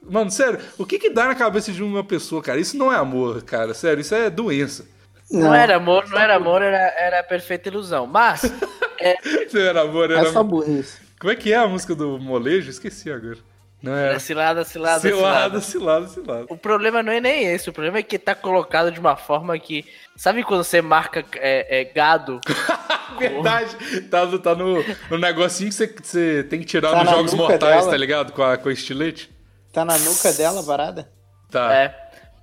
[0.02, 2.58] Mano, sério, o que que dá na cabeça de uma pessoa, cara?
[2.58, 3.74] Isso não é amor, cara.
[3.74, 4.86] Sério, isso é doença.
[5.30, 8.06] Não, era amor, não era amor, era, era a perfeita ilusão.
[8.06, 8.42] Mas,
[8.98, 9.16] é,
[9.52, 10.28] Não era amor, era.
[10.28, 10.98] É só burrice.
[11.20, 12.70] Como é que é a música do molejo?
[12.70, 13.38] Esqueci agora.
[13.82, 14.18] Não era é.
[14.18, 15.60] cilada, cilada, Cilada, cilada.
[15.60, 16.46] cilada, cilada.
[16.48, 19.58] O problema não é nem esse, o problema é que tá colocado de uma forma
[19.58, 19.84] que.
[20.16, 22.38] Sabe quando você marca é, é, gado?
[23.18, 23.76] Verdade.
[24.10, 27.34] Tá, no- tá no, no negocinho que você, você tem que tirar Tá nos jogos
[27.34, 27.90] mortais, dela?
[27.90, 28.32] tá ligado?
[28.32, 29.30] Com a, com a estilete.
[29.72, 31.10] Tá na nuca dela a parada?
[31.50, 31.74] Tá.
[31.74, 31.94] É.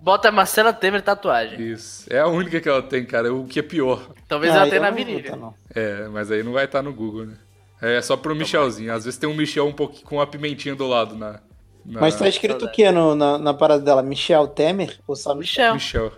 [0.02, 1.60] Bota Marcela Temer tatuagem.
[1.62, 2.06] Isso.
[2.10, 3.34] É a única que ela tem, cara.
[3.34, 4.12] O que é pior.
[4.28, 5.36] Talvez Ah, ela tenha na virilha.
[5.36, 5.54] botar.
[5.76, 7.34] É, mas aí não vai estar no Google, né?
[7.82, 8.94] É só pro Michelzinho.
[8.94, 11.40] Às vezes tem um Michel um pouquinho com uma pimentinha do lado na.
[11.86, 14.04] na- Mas tá escrito o que no- na, na parada dela?
[14.04, 15.00] Michel Temer?
[15.08, 15.74] Ou só Michel?
[15.74, 16.12] Michel.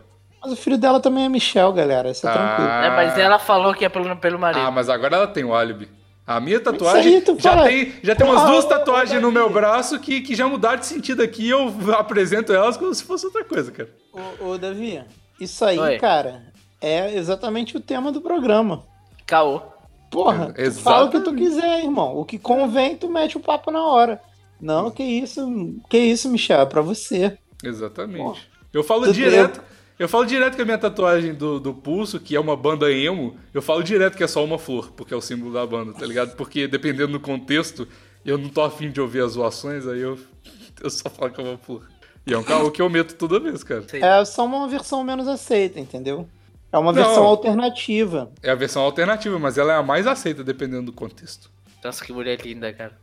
[0.44, 2.10] Mas o filho dela também é Michel, galera.
[2.10, 2.34] Isso é Ah.
[2.34, 2.70] tranquilo.
[2.70, 4.60] É, mas ela falou que é pelo, pelo marido.
[4.66, 5.88] Ah, mas agora ela tem o álibi.
[6.26, 9.50] A minha tatuagem aí já fala- tem, já tem umas Ah, duas tatuagens no meu
[9.50, 13.26] braço que, que já mudaram de sentido aqui e eu apresento elas como se fosse
[13.26, 13.90] outra coisa, cara.
[14.40, 15.04] Ô, ô, Davi,
[15.40, 15.98] isso aí, Oi.
[15.98, 16.42] cara,
[16.80, 18.84] é exatamente o tema do programa.
[19.28, 19.62] Caô.
[20.12, 22.18] Porra, É, fala o que tu quiser, irmão.
[22.18, 24.22] O que convém, tu mete o papo na hora.
[24.60, 27.38] Não, que isso, que isso, Michel, é pra você.
[27.64, 28.48] Exatamente.
[28.74, 29.62] Eu falo Tu- direto.
[29.98, 33.36] Eu falo direto que a minha tatuagem do, do pulso, que é uma banda emo,
[33.54, 36.06] eu falo direto que é só uma flor, porque é o símbolo da banda, tá
[36.06, 36.36] ligado?
[36.36, 37.88] Porque dependendo do contexto,
[38.26, 40.18] eu não tô afim de ouvir as zoações, aí eu,
[40.84, 41.88] eu só falo que é uma flor.
[42.26, 43.86] E é um carro que eu meto toda vez, cara.
[43.94, 46.28] É só uma versão menos aceita, entendeu?
[46.72, 47.04] É uma Não.
[47.04, 48.32] versão alternativa.
[48.42, 51.50] É a versão alternativa, mas ela é a mais aceita dependendo do contexto.
[51.84, 52.94] Nossa, que mulher linda, cara.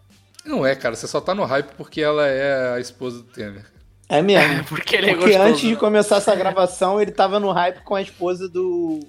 [0.45, 3.65] Não é, cara, você só tá no hype porque ela é a esposa do Temer.
[4.09, 4.65] É mesmo.
[4.71, 5.49] Porque ele é Porque gostoso.
[5.51, 9.01] antes de começar essa gravação, ele tava no hype com a esposa do.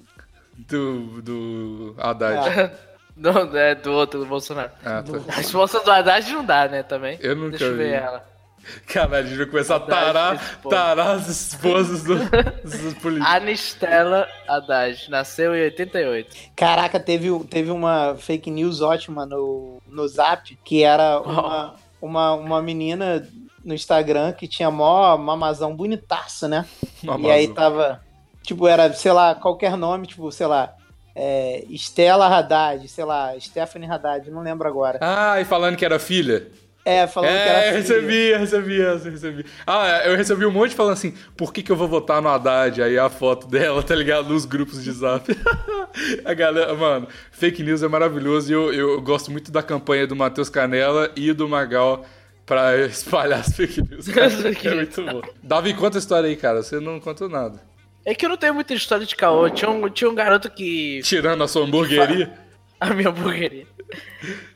[0.58, 1.22] Do.
[1.22, 2.70] do Haddad.
[3.16, 4.70] Não, é do outro, do Bolsonaro.
[4.84, 5.36] Ah, tá.
[5.36, 7.18] A esposa do Haddad não dá, né, também.
[7.22, 7.94] Eu nunca Deixa eu ver vi.
[7.94, 8.29] ela.
[8.86, 12.16] Caralho, a gente vai começar a tarar, tarar as esposas do-
[12.62, 13.32] dos políticos.
[13.34, 16.36] Anistela Haddad, nasceu em 88.
[16.54, 22.62] Caraca, teve, teve uma fake news ótima no, no Zap, que era uma, uma, uma
[22.62, 23.26] menina
[23.64, 26.64] no Instagram que tinha mó mamazão bonitaço, né?
[27.18, 28.00] E aí tava,
[28.42, 30.74] tipo, era, sei lá, qualquer nome, tipo, sei lá,
[31.14, 34.98] é, Estela Haddad, sei lá, Stephanie Haddad, não lembro agora.
[35.02, 36.46] Ah, e falando que era filha?
[36.90, 39.46] É, falando que era É, recebi, eu recebi, eu recebi.
[39.66, 42.82] Ah, eu recebi um monte falando assim, por que, que eu vou votar no Haddad?
[42.82, 44.28] Aí a foto dela, tá ligado?
[44.28, 45.24] Nos grupos de zap.
[46.24, 50.16] a galera, mano, fake news é maravilhoso e eu, eu gosto muito da campanha do
[50.16, 52.04] Matheus Canela e do Magal
[52.50, 54.08] pra espalhar as fake news.
[54.08, 55.22] É muito bom.
[55.42, 56.62] Davi, conta a história aí, cara.
[56.62, 57.60] Você não contou nada.
[58.04, 59.48] É que eu não tenho muita história de caô.
[59.50, 61.00] Tinha um, tinha um garoto que.
[61.04, 62.32] Tirando a sua hamburgueria.
[62.80, 63.66] A minha hamburgueria.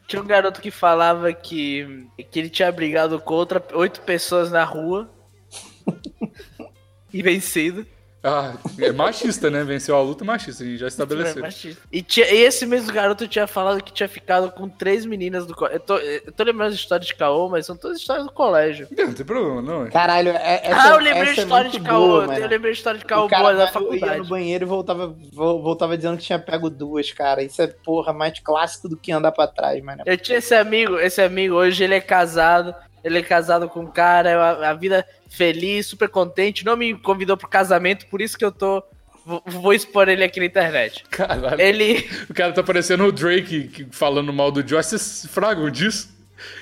[0.07, 5.11] Tinha um garoto que falava que, que ele tinha brigado contra oito pessoas na rua.
[7.13, 7.87] e vencido.
[8.27, 9.63] Ah, é machista, né?
[9.65, 11.43] Venceu a luta machista, a gente já estabeleceu.
[11.43, 11.83] Machista.
[11.93, 15.55] E, tinha, e esse mesmo garoto tinha falado que tinha ficado com três meninas do
[15.55, 15.77] colégio.
[15.77, 18.89] Eu tô, eu tô lembrando as histórias de caô, mas são todas histórias do colégio.
[18.97, 19.87] Não, não tem problema, não.
[19.87, 19.91] é.
[19.91, 22.07] Caralho, é, essa, ah, eu lembrei a é história de muito caô.
[22.23, 24.29] boa, eu lembrei a história de caô O cara boa da vai- ia no faculdade.
[24.31, 27.43] banheiro e voltava, vo- voltava dizendo que tinha pego duas, cara.
[27.43, 30.03] Isso é, porra, mais clássico do que andar pra trás, mano.
[30.07, 33.87] Eu tinha esse amigo, esse amigo hoje ele é casado, ele é casado com um
[33.87, 38.45] cara, a, a vida feliz, super contente, não me convidou pro casamento, por isso que
[38.45, 38.83] eu tô
[39.25, 41.05] vou, vou expor ele aqui na internet.
[41.11, 41.61] Caralho.
[41.61, 44.87] Ele, O cara tá parecendo o Drake falando mal do Josh.
[44.87, 46.13] Vocês fragam disso?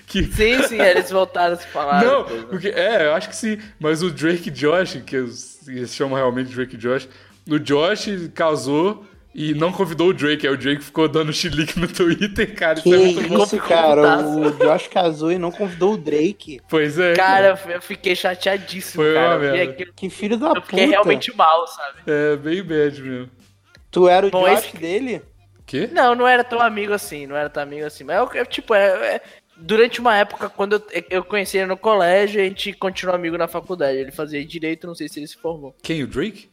[0.07, 0.25] Que...
[0.25, 2.05] sim, sim, eles voltaram a se falar.
[2.05, 2.47] Não, depois, né?
[2.49, 3.59] porque, é, eu acho que sim.
[3.81, 7.09] Mas o Drake Josh, que eles, chamam realmente Drake Josh,
[7.49, 9.05] o Josh casou
[9.35, 10.47] e não convidou o Drake.
[10.47, 12.81] Aí o Drake ficou dando chilique no Twitter, cara.
[12.81, 14.19] Que isso é isso, cara?
[14.27, 16.61] O Josh casou e não convidou o Drake.
[16.69, 17.15] Pois é.
[17.15, 19.37] Cara, eu fiquei chateadíssimo, Foi cara.
[19.39, 19.87] uma Eu, merda.
[19.97, 20.67] Que filho da eu puta.
[20.67, 21.99] fiquei realmente mal, sabe?
[22.07, 23.31] É bem bad mesmo.
[23.91, 25.23] Tu era o Bom, Josh esse- dele?
[25.67, 25.89] Quê?
[25.93, 28.05] Não, não era tão amigo assim, não era tão amigo assim.
[28.05, 29.21] Mas eu, eu, tipo, é, é-
[29.57, 33.47] durante uma época, quando eu, eu conheci ele no colégio, a gente continuou amigo na
[33.49, 33.97] faculdade.
[33.97, 35.75] Ele fazia direito, não sei se ele se formou.
[35.83, 36.03] Quem?
[36.03, 36.51] O Drake?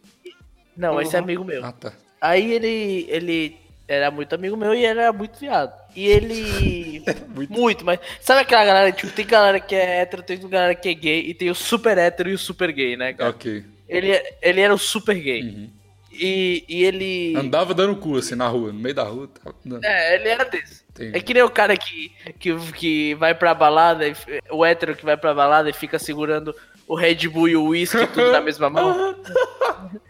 [0.78, 1.24] Não, esse é Uhum.
[1.26, 1.66] amigo meu.
[1.66, 1.92] Ah, tá.
[2.22, 3.58] Aí ele, ele
[3.88, 5.74] era muito amigo meu e ele era muito viado.
[5.96, 7.04] E ele.
[7.34, 7.52] Muito.
[7.52, 8.00] muito, mas.
[8.20, 8.92] Sabe aquela galera?
[8.92, 11.98] Tipo, tem galera que é hétero, tem galera que é gay, e tem o super
[11.98, 13.30] hétero e o super gay, né, cara?
[13.30, 13.64] Ok.
[13.88, 15.42] Ele, ele era o super gay.
[15.42, 15.70] Uhum.
[16.12, 17.34] E, e ele.
[17.36, 19.28] Andava dando cu, assim, na rua, no meio da rua.
[19.28, 19.84] Tava dando.
[19.84, 20.84] É, ele era desse.
[20.92, 21.18] Entendi.
[21.18, 24.14] É que nem o cara que, que, que vai pra balada, e
[24.52, 26.54] o hétero que vai pra balada e fica segurando
[26.88, 29.16] o Red Bull e o uísque tudo na mesma mão.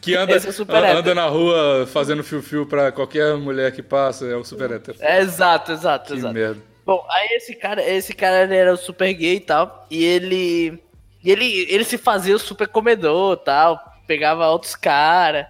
[0.00, 4.36] Que anda, é o anda na rua fazendo fio-fio pra qualquer mulher que passa, é
[4.36, 4.96] o super hétero.
[5.00, 6.34] É, exato, exato, Que exato.
[6.34, 6.60] merda.
[6.86, 10.80] Bom, aí esse cara, esse cara era o super gay e tal, e ele
[11.22, 15.46] e ele ele se fazia o super comedor, tal, pegava outros caras,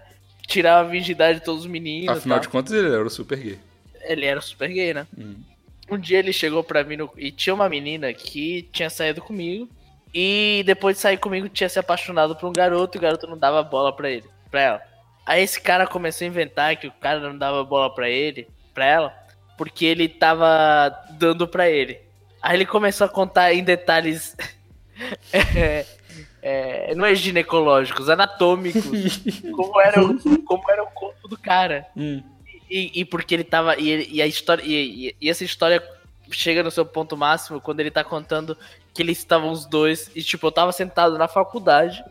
[0.47, 3.59] tirava a virgindade de todos os meninos, Afinal de contas, ele era o super gay.
[4.03, 5.07] ele era super gay, né?
[5.17, 5.37] Hum.
[5.91, 9.69] Um dia ele chegou pra mim no- e tinha uma menina que tinha saído comigo
[10.15, 13.37] e depois de sair comigo tinha se apaixonado por um garoto e o garoto não
[13.39, 14.83] dava bola pra ele, pra ela.
[15.27, 18.85] Aí esse cara começou a inventar que o cara não dava bola pra ele, pra
[18.87, 19.15] ela,
[19.57, 22.01] porque ele tava dando pra ele.
[22.41, 24.37] Aí ele começou a contar em detalhes
[25.33, 25.85] é,
[26.43, 28.83] é, não é ginecológicos, anatômicos,
[29.55, 31.87] como era, o, como era o corpo do cara.
[31.97, 32.23] Hum.
[32.71, 33.77] E, e porque ele tava.
[33.79, 34.63] E, ele- e a história.
[34.63, 35.83] E, e- e essa história
[36.31, 38.57] chega no seu ponto máximo quando ele tá contando
[38.99, 40.11] que eles estavam os dois.
[40.13, 42.03] E tipo, eu tava sentado na faculdade,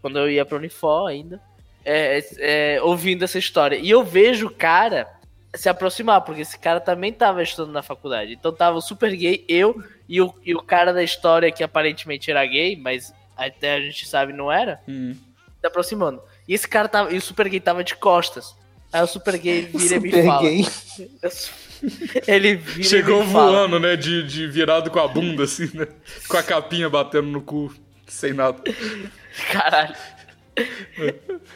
[0.00, 1.40] quando eu ia pra Unifor ainda,
[1.84, 3.74] é, é, ouvindo essa história.
[3.76, 5.08] E eu vejo o cara
[5.52, 8.34] se aproximar, porque esse cara também tava estudando na faculdade.
[8.34, 12.30] Então tava o super gay, eu e o, e o cara da história que aparentemente
[12.30, 15.16] era gay, mas até a gente sabe não era, Hum.
[15.60, 16.22] se aproximando.
[16.46, 18.54] E esse cara tava, e o super gay tava de costas.
[18.92, 20.42] Aí o super gay vira e me Super fala.
[20.42, 20.64] gay.
[22.26, 23.50] Ele vira Chegou me fala.
[23.52, 23.96] voando, né?
[23.96, 25.86] De, de virado com a bunda, assim, né?
[26.28, 27.74] Com a capinha batendo no cu,
[28.06, 28.58] sem nada.
[29.52, 29.94] Caralho.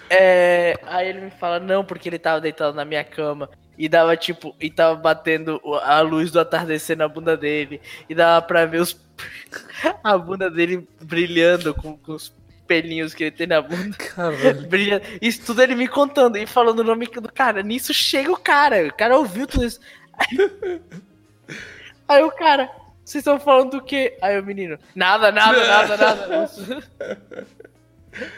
[0.08, 3.48] É, aí ele me fala, não, porque ele tava deitado na minha cama.
[3.78, 7.80] E dava tipo, e tava batendo a luz do atardecer na bunda dele.
[8.10, 9.00] E dava pra ver os,
[10.04, 12.30] a bunda dele brilhando com, com os
[12.66, 13.96] pelinhos que ele tem na bunda.
[13.96, 14.68] Caralho.
[15.20, 17.62] Isso tudo ele me contando e falando o nome do cara.
[17.62, 18.86] Nisso chega o cara.
[18.86, 19.80] O cara ouviu tudo isso.
[22.08, 22.70] Aí, o cara,
[23.04, 24.16] vocês estão falando do quê?
[24.22, 26.46] Aí o menino, nada, nada, nada, nada.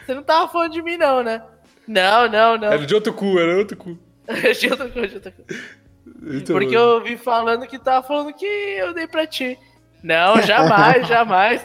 [0.07, 1.43] Você não tava falando de mim, não, né?
[1.87, 2.69] Não, não, não.
[2.69, 3.99] Era de outro cu, era outro cu.
[4.59, 5.63] De outra coisa, de coisa.
[6.07, 6.83] Muito Porque bom.
[6.83, 9.59] eu vi falando que tava falando que eu dei pra ti.
[10.03, 11.65] Não, jamais, jamais.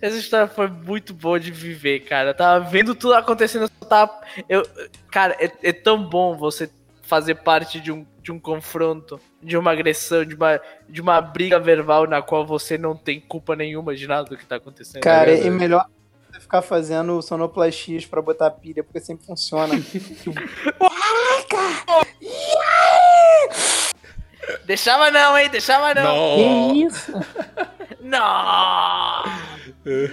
[0.00, 2.30] Essa história foi muito boa de viver, cara.
[2.30, 3.62] Eu tava vendo tudo acontecendo.
[3.62, 4.62] Eu só tava, eu,
[5.12, 6.70] cara, é, é tão bom você
[7.06, 11.58] fazer parte de um, de um confronto, de uma agressão, de uma, de uma briga
[11.58, 15.02] verbal na qual você não tem culpa nenhuma de nada do que tá acontecendo.
[15.02, 15.48] Cara, verdade.
[15.48, 15.86] é melhor
[16.30, 19.74] você ficar fazendo sonoplastias pra botar pilha, porque sempre funciona.
[24.64, 25.48] Deixava não, hein?
[25.48, 26.04] Deixava não.
[26.04, 26.72] Não.
[26.72, 27.12] que isso?
[28.00, 29.24] Não.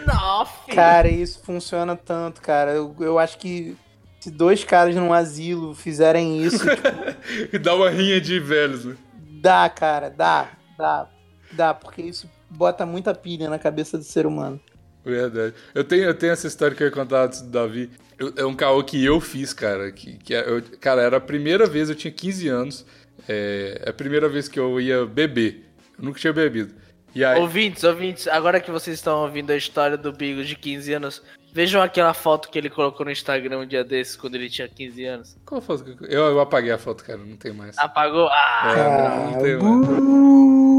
[0.05, 0.75] Não, filho.
[0.75, 2.71] Cara, isso funciona tanto, cara.
[2.71, 3.75] Eu, eu acho que
[4.23, 6.63] se dois caras num asilo fizerem isso,
[7.49, 8.95] tipo, Dá uma rinha de velhos, né?
[9.41, 11.09] dá, cara, dá, dá,
[11.51, 14.59] dá, porque isso bota muita pilha na cabeça do ser humano.
[15.03, 15.53] Verdade.
[15.75, 17.89] Eu tenho, eu tenho essa história que eu ia contar antes do Davi.
[18.17, 19.91] Eu- é um caô que eu fiz, cara.
[19.91, 22.85] Que, que é- eu- cara, era a primeira vez, eu tinha 15 anos.
[23.27, 25.65] É, é a primeira vez que eu ia beber.
[25.99, 26.73] Eu nunca tinha bebido.
[27.13, 27.37] E aí.
[27.37, 31.21] Ouvintes, ouvintes, agora que vocês estão ouvindo a história do Bigos de 15 anos,
[31.53, 35.05] vejam aquela foto que ele colocou no Instagram um dia desses, quando ele tinha 15
[35.05, 35.37] anos.
[35.45, 35.83] Qual foto?
[35.83, 37.77] que Eu, eu apaguei a foto, cara, não tem mais.
[37.77, 38.27] Apagou?
[38.29, 40.03] Ah, É, não tem mais.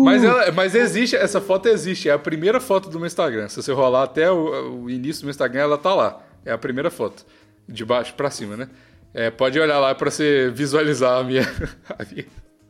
[0.05, 2.09] Mas, ela- mas existe, essa foto existe.
[2.09, 3.49] É a primeira foto do meu Instagram.
[3.49, 6.21] Se você rolar até o, o início do meu Instagram, ela tá lá.
[6.45, 7.25] É a primeira foto.
[7.67, 8.69] De baixo pra cima, né?
[9.15, 11.43] É, pode olhar lá pra você visualizar a minha.
[11.99, 12.27] a minha-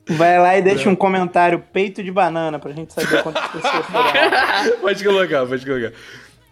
[0.07, 4.79] Vai lá e deixa um comentário peito de banana pra gente saber quantas pessoas foram.
[4.83, 5.93] pode colocar, pode colocar.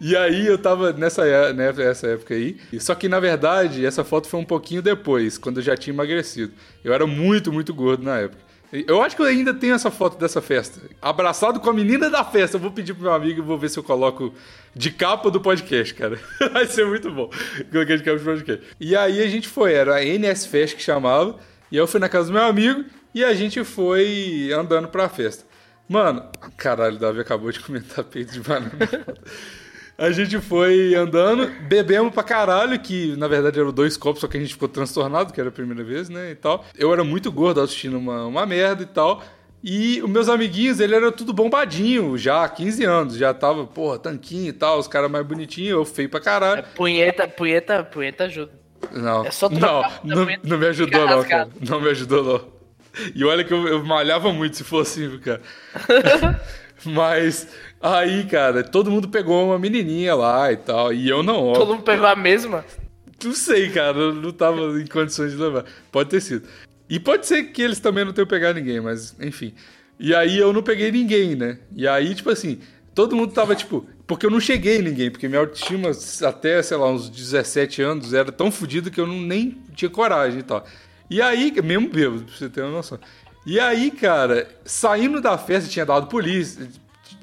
[0.05, 2.57] E aí eu tava nessa, é- né, nessa época aí.
[2.77, 6.51] Só que na verdade, essa foto foi um pouquinho depois, quando eu já tinha emagrecido.
[6.83, 8.43] Eu era muito, muito gordo na época.
[8.85, 10.81] Eu acho que eu ainda tenho essa foto dessa festa.
[11.01, 12.57] Abraçado com a menina da festa.
[12.57, 14.33] Eu vou pedir pro meu amigo e vou ver se eu coloco
[14.75, 16.19] de capa do podcast, cara.
[16.51, 17.29] Vai ser muito bom.
[17.71, 18.65] Coloquei de capa do podcast.
[18.81, 21.39] E aí a gente foi, era a NS Fest que chamava.
[21.71, 22.83] E eu fui na casa do meu amigo
[23.13, 25.45] e a gente foi andando pra festa.
[25.87, 26.25] Mano,
[26.57, 28.71] caralho, o Davi acabou de comentar peito de banana.
[29.97, 34.37] A gente foi andando, bebemos pra caralho, que na verdade eram dois copos, só que
[34.37, 36.65] a gente ficou transtornado, que era a primeira vez, né, e tal.
[36.77, 39.23] Eu era muito gordo, assistindo uma, uma merda e tal.
[39.63, 44.49] E os meus amiguinhos, ele era tudo bombadinho, já, 15 anos, já tava, porra, tanquinho
[44.49, 46.59] e tal, os caras mais bonitinhos, eu feio pra caralho.
[46.59, 48.51] É punheta, punheta, punheta ajuda.
[48.91, 51.47] Não, É só não, trocar não, não me ajudou não, cara.
[51.61, 52.53] Não me ajudou não.
[53.15, 55.41] E olha que eu, eu malhava muito se fosse, viu, cara.
[56.85, 57.47] Mas
[57.83, 61.53] aí, cara, todo mundo pegou uma menininha lá e tal, e eu não, ó.
[61.53, 62.63] Todo mundo pegou a mesma?
[63.23, 65.65] Não sei, cara, eu não tava em condições de levar.
[65.91, 66.47] Pode ter sido.
[66.89, 69.53] E pode ser que eles também não tenham pegado ninguém, mas enfim.
[69.99, 71.59] E aí eu não peguei ninguém, né?
[71.75, 72.59] E aí, tipo assim,
[72.93, 73.87] todo mundo tava tipo.
[74.05, 75.91] Porque eu não cheguei em ninguém, porque minha autoestima
[76.27, 80.39] até, sei lá, uns 17 anos era tão fodida que eu não, nem tinha coragem
[80.39, 80.65] e tal.
[81.09, 82.99] E aí, mesmo bêbado, pra você ter uma noção.
[83.45, 86.67] E aí, cara, saindo da festa, tinha dado polícia.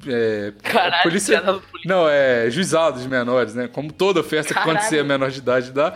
[0.07, 1.43] É, Caralho, polícia.
[1.85, 3.67] Não, é juizados de menores, né?
[3.67, 4.77] Como toda festa que Caralho.
[4.77, 5.95] quando você é menor de idade dá.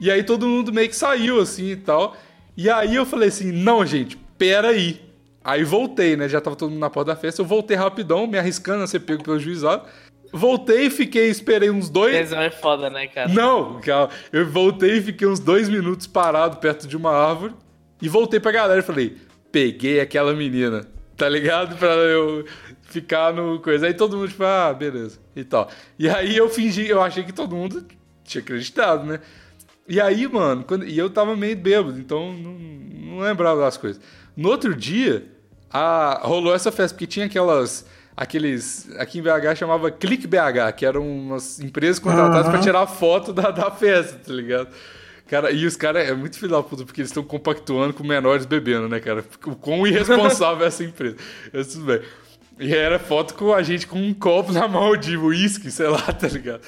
[0.00, 2.16] E aí todo mundo meio que saiu assim e tal.
[2.56, 5.00] E aí eu falei assim: não, gente, pera aí.
[5.44, 6.28] Aí voltei, né?
[6.28, 7.42] Já tava todo mundo na porta da festa.
[7.42, 9.84] Eu voltei rapidão, me arriscando a ser pego pelo juizado.
[10.32, 12.16] Voltei, fiquei, esperei uns dois.
[12.16, 13.28] Tesão é foda, né, cara?
[13.28, 14.08] Não, calma.
[14.32, 17.54] Eu voltei e fiquei uns dois minutos parado perto de uma árvore.
[18.00, 19.16] E voltei pra galera e falei:
[19.50, 20.86] peguei aquela menina,
[21.16, 21.76] tá ligado?
[21.76, 22.44] Pra eu
[22.92, 23.86] ficar no coisa.
[23.86, 25.18] Aí todo mundo, tipo, ah, beleza.
[25.34, 25.68] E tal.
[25.98, 27.84] E aí eu fingi, eu achei que todo mundo
[28.24, 29.20] tinha acreditado, né?
[29.88, 34.00] E aí, mano, quando, e eu tava meio bêbado, então não, não lembrava das coisas.
[34.36, 35.26] No outro dia,
[35.70, 37.86] a, rolou essa festa, porque tinha aquelas.
[38.16, 38.88] Aqueles.
[38.98, 43.50] Aqui em BH chamava Clique BH, que eram umas empresas contratadas pra tirar foto da,
[43.50, 44.68] da festa, tá ligado?
[45.32, 48.44] Cara, e os caras é muito filho da puta, porque eles estão compactuando com menores
[48.44, 49.24] bebendo, né, cara?
[49.46, 51.16] O quão irresponsável é essa empresa.
[51.50, 52.02] Mas tudo bem.
[52.62, 56.00] E era foto com a gente com um copo na mão de uísque, sei lá,
[56.00, 56.62] tá ligado?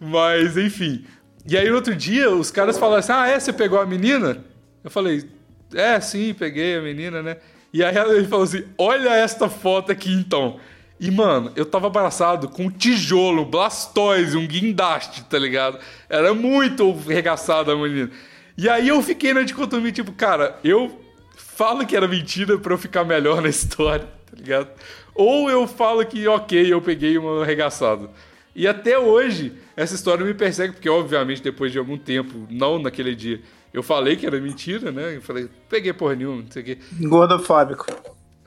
[0.00, 1.04] Mas, enfim.
[1.44, 3.40] E aí, no outro dia, os caras falaram assim: Ah, é?
[3.40, 4.44] Você pegou a menina?
[4.84, 5.28] Eu falei:
[5.74, 7.38] É, sim, peguei a menina, né?
[7.72, 10.60] E aí ele falou assim: Olha esta foto aqui então.
[11.00, 15.80] E, mano, eu tava abraçado com um tijolo, um Blastoise, um guindaste, tá ligado?
[16.08, 18.12] Era muito regaçado a menina.
[18.56, 21.00] E aí eu fiquei na dicotomia, tipo, cara, eu
[21.36, 24.68] falo que era mentira pra eu ficar melhor na história, tá ligado?
[25.14, 28.08] Ou eu falo que, ok, eu peguei uma arregaçada.
[28.54, 33.14] E até hoje, essa história me persegue, porque, obviamente, depois de algum tempo, não naquele
[33.14, 33.40] dia,
[33.72, 35.16] eu falei que era mentira, né?
[35.16, 36.78] Eu falei, peguei porra nenhuma, não sei o quê.
[37.00, 37.86] Gordofóbico.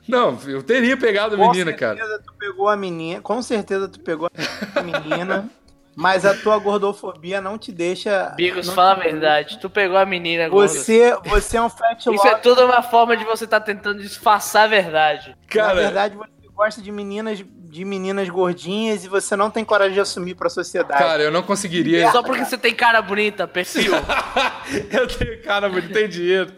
[0.08, 1.96] Não, eu teria pegado a menina, com cara.
[1.96, 3.20] certeza tu pegou a menina.
[3.20, 4.30] Com certeza tu pegou
[4.74, 5.50] a menina.
[5.96, 8.32] mas a tua gordofobia não te deixa.
[8.36, 9.58] Bigos, fala a verdade.
[9.58, 10.48] Tu pegou a menina.
[10.48, 14.64] Você, você é um fat Isso é tudo uma forma de você estar tentando disfarçar
[14.64, 15.36] a verdade.
[15.48, 19.92] Cara, Na verdade, você gosta de meninas, de meninas gordinhas e você não tem coragem
[19.92, 20.98] de assumir pra sociedade.
[20.98, 22.10] cara, eu não conseguiria.
[22.10, 23.92] Só porque você tem cara bonita, perfil.
[24.90, 26.50] eu tenho cara, não tem dinheiro.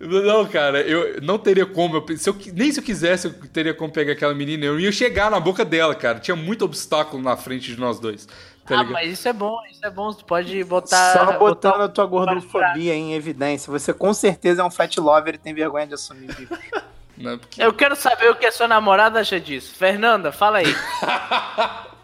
[0.00, 1.96] Não, cara, eu não teria como.
[1.96, 4.66] eu- se eu, nem se eu quisesse, eu teria como pegar aquela menina.
[4.66, 6.18] Eu ia chegar na boca dela, cara.
[6.18, 8.26] Tinha muito obstáculo na frente de nós dois.
[8.26, 8.92] Tá ah, ligado?
[8.92, 10.12] mas isso é bom, isso é bom.
[10.12, 11.12] Tu pode botar.
[11.12, 13.70] Só botando botar- a tua gordofobia em evidência.
[13.70, 16.28] Você com certeza é um fat lover e tem vergonha de assumir.
[17.16, 17.36] Né?
[17.40, 19.74] Porque- Eu quero saber o que a sua namorada acha disso.
[19.74, 20.66] Fernanda, fala aí.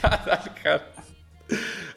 [0.00, 0.86] Caralho, cara.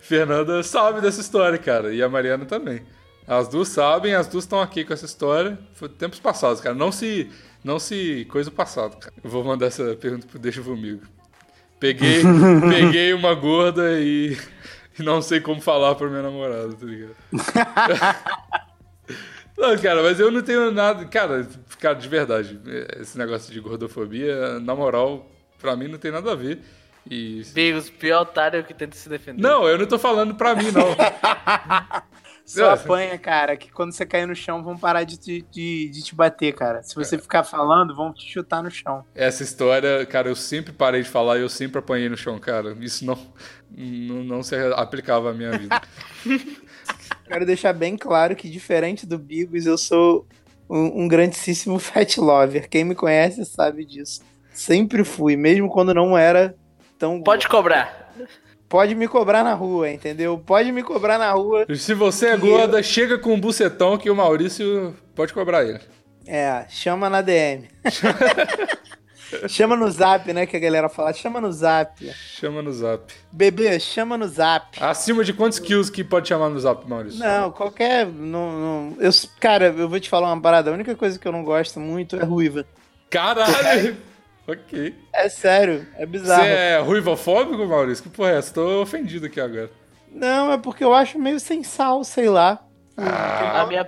[0.01, 1.93] Fernanda sabe dessa história, cara.
[1.93, 2.81] E a Mariana também.
[3.27, 5.57] As duas sabem, as duas estão aqui com essa história.
[5.73, 6.75] Foi tempos passados, cara.
[6.75, 7.29] Não se.
[7.63, 8.25] Não se.
[8.29, 9.13] Coisa do passado, cara.
[9.23, 11.03] Eu vou mandar essa pergunta pro Deixa comigo.
[11.79, 12.21] Peguei,
[12.69, 14.37] peguei uma gorda e,
[14.99, 17.15] e não sei como falar pra minha namorada, tá ligado?
[19.57, 21.05] Não, cara, mas eu não tenho nada.
[21.05, 21.47] Cara,
[21.81, 22.59] cara, de verdade,
[22.99, 25.29] esse negócio de gordofobia, na moral,
[25.59, 26.59] pra mim não tem nada a ver.
[27.09, 27.41] E.
[27.53, 29.41] Bigos, pior otário que tenta se defender.
[29.41, 30.95] Não, eu não tô falando pra mim, não.
[32.45, 32.73] Só É.
[32.73, 36.13] apanha, cara, que quando você cair no chão vão parar de te, de, de te
[36.13, 36.83] bater, cara.
[36.83, 39.03] Se você ficar falando, vão te chutar no chão.
[39.15, 42.75] Essa história, cara, eu sempre parei de falar e eu sempre apanhei no chão, cara.
[42.81, 43.17] Isso não,
[43.71, 45.81] não, não se aplicava à minha vida.
[47.25, 50.27] Quero deixar bem claro que, diferente do Bigos, eu sou
[50.71, 52.69] um, um grandíssimo fat lover.
[52.69, 54.21] Quem me conhece sabe disso.
[54.53, 56.55] Sempre fui, mesmo quando não era
[56.97, 57.21] tão.
[57.21, 58.13] Pode cobrar.
[58.67, 60.37] Pode me cobrar na rua, entendeu?
[60.37, 61.65] Pode me cobrar na rua.
[61.75, 65.81] Se você é gorda, chega com um bucetão que o Maurício pode cobrar ele.
[66.25, 67.67] É, chama na DM.
[69.47, 70.45] chama no zap, né?
[70.45, 71.13] Que a galera fala.
[71.13, 72.05] Chama no zap.
[72.13, 73.13] Chama no zap.
[73.31, 74.77] Bebê, chama no zap.
[74.81, 77.19] Acima de quantos quilos que pode chamar no zap, Maurício?
[77.19, 78.05] Não, qualquer.
[78.05, 78.51] Não,
[78.91, 80.69] não- eu, cara, eu vou te falar uma parada.
[80.69, 82.65] A única coisa que eu não gosto muito é ruiva.
[83.09, 83.97] Caralho!
[84.47, 84.95] ok.
[85.13, 86.43] É sério, é Você bizarro.
[86.45, 88.03] é ruivofóbico, Maurício?
[88.03, 88.53] Que porra é essa?
[88.53, 89.69] Tô ofendido aqui agora.
[90.11, 92.59] Não, é porque eu acho meio sem sal, sei lá.
[92.97, 93.87] A minha,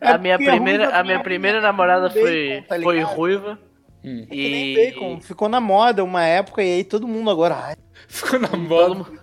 [0.00, 3.58] É a minha primeira, a minha tem primeira namorada foi, tá foi ruiva.
[4.04, 4.26] Hum.
[4.28, 5.20] Que nem E, bacon.
[5.20, 7.54] Ficou na moda uma época e aí todo mundo agora.
[7.56, 7.74] Ai.
[8.08, 8.94] Ficou na todo moda.
[8.94, 9.18] mundo,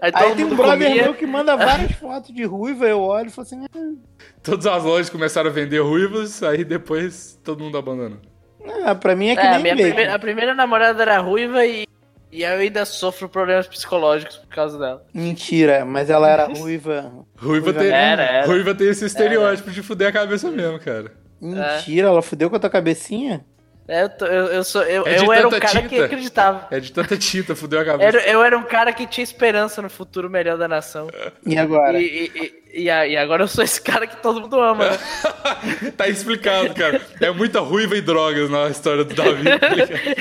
[0.00, 1.02] aí todo Aí tem um brother comia.
[1.04, 3.64] meu que manda várias fotos de ruiva, eu olho e falo assim.
[4.42, 8.18] Todas as lojas começaram a vender ruivas, aí depois todo mundo abandonou.
[8.84, 9.88] Ah, pra mim é que É, a nem minha bacon.
[9.88, 11.86] primeira, a primeira namorada era ruiva e,
[12.30, 15.04] e eu ainda sofro problemas psicológicos por causa dela.
[15.14, 17.10] Mentira, mas ela era ruiva.
[17.36, 18.46] Ruiva, Ruiva tem, era, era.
[18.46, 21.12] ruiva tem esse estereótipo de fuder a cabeça mesmo, cara.
[21.40, 23.44] Mentira, ela fudeu com a tua cabecinha?
[23.88, 26.04] É, Eu, tô- eu, eu, sou, eu, É eu era um cara que tinta?
[26.04, 26.68] acreditava.
[26.70, 28.18] É de tanta tinta, fudeu a cabeça.
[28.18, 31.08] Era, eu era um cara que tinha esperança no futuro melhor da nação.
[31.44, 31.98] E agora?
[32.00, 32.32] E, e,
[32.74, 34.98] e, e e agora eu sou esse cara que todo mundo ama, né?
[35.96, 37.00] tá explicado, cara.
[37.20, 39.44] É muita ruiva e drogas na história do Davi.
[39.44, 39.66] tá?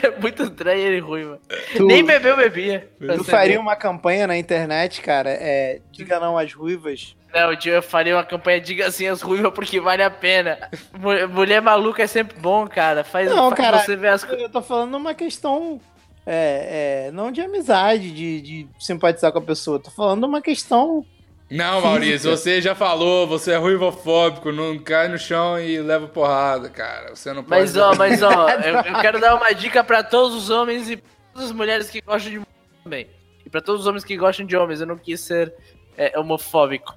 [0.08, 1.40] É muito estranho ele ruiva.
[1.78, 2.90] Tu- Nem bebeu, bebia.
[3.00, 5.80] Tu faria uma campanha na internet, cara, é.
[5.92, 7.16] Diga não às ruivas.
[7.34, 10.58] Não, eu faria uma campanha Diga assim as ruivas porque vale a pena.
[10.98, 13.04] Mu- Mulher maluca é sempre bom, cara.
[13.04, 14.44] Faz, Não, faz cara, você ver as coisas.
[14.44, 15.80] eu tô falando uma questão.
[16.26, 19.80] É, é, não de amizade, de, de simpatizar com a pessoa.
[19.80, 21.06] Tô falando uma questão.
[21.50, 22.38] Não, Maurício, Física.
[22.38, 27.14] você já falou, você é ruivofóbico, não cai no chão e leva porrada, cara.
[27.16, 27.50] Você não pode.
[27.62, 30.98] Mas ó, mas ó, eu, eu quero dar uma dica pra todos os homens e
[31.34, 33.08] todas as mulheres que gostam de mulher também.
[33.46, 35.54] E pra todos os homens que gostam de homens, eu não quis ser
[35.98, 36.96] é, homofóbico.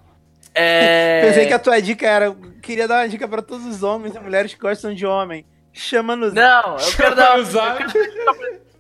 [0.54, 1.22] É...
[1.26, 2.34] Pensei que a tua dica era.
[2.62, 5.44] Queria dar uma dica pra todos os homens e mulheres que gostam de homem.
[5.72, 6.30] Chama no.
[6.32, 7.36] Não, eu quero dar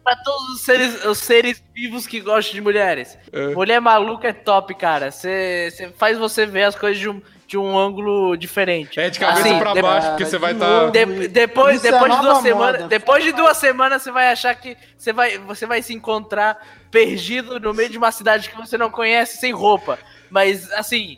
[0.04, 3.18] pra todos os seres, os seres vivos que gostam de mulheres.
[3.32, 3.48] É.
[3.54, 5.10] Mulher maluca é top, cara.
[5.10, 9.00] Você faz você ver as coisas de um, de um ângulo diferente.
[9.00, 10.90] É de cabeça Assim, pra de- baixo, porque de você vai estar.
[10.90, 14.28] de- depois Isso é depois de nova duas semanas, depois de duas semanas você vai
[14.28, 16.58] achar que você vai, você vai se encontrar
[16.90, 19.98] perdido no meio de uma cidade que você não conhece sem roupa.
[20.34, 21.16] Mas assim,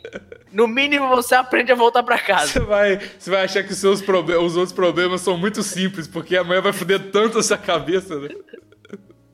[0.53, 2.59] no mínimo você aprende a voltar pra Você casa.
[2.59, 6.61] vai, você vai achar que os, seus os outros problemas são muito simples, porque amanhã
[6.61, 8.29] vai foder tanto a sua cabeça, né?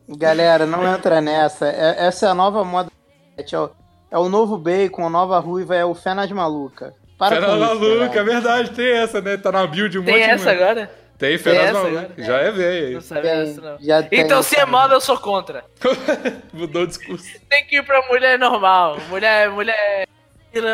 [0.07, 1.67] Galera, não entra nessa.
[1.67, 2.89] É- essa é a nova moda.
[3.37, 3.69] É o,
[4.09, 6.93] é o novo bacon, a nova ruiva, é o fé nas maluca.
[7.17, 9.35] Para isso, maluca, é verdade, tem essa, né?
[9.35, 10.89] Tá na build um Tem monte de essa agora?
[11.17, 11.99] Tem Fera essa maluca.
[11.99, 12.13] agora?
[12.17, 13.77] Já é velho Não sabia Tem, não.
[13.79, 15.63] já tem, então se é moda, eu sou contra.
[16.51, 17.25] Mudou o discurso.
[17.49, 18.97] Tem que ir pra mulher normal.
[19.09, 20.07] Mulher, mulher,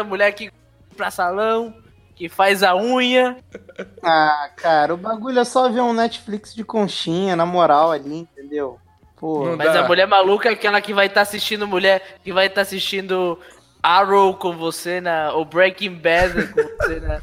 [0.06, 0.52] mulher que
[0.98, 1.74] pra salão,
[2.16, 3.38] que faz a unha.
[4.04, 8.80] Ah, cara, o bagulho é só ver um Netflix de conchinha, na moral ali, entendeu?
[9.18, 9.82] Pô, Mas dá.
[9.82, 13.38] a mulher maluca é aquela que vai estar assistindo mulher, que vai estar assistindo
[13.84, 17.22] Arrow com você na ou Breaking Bad com você na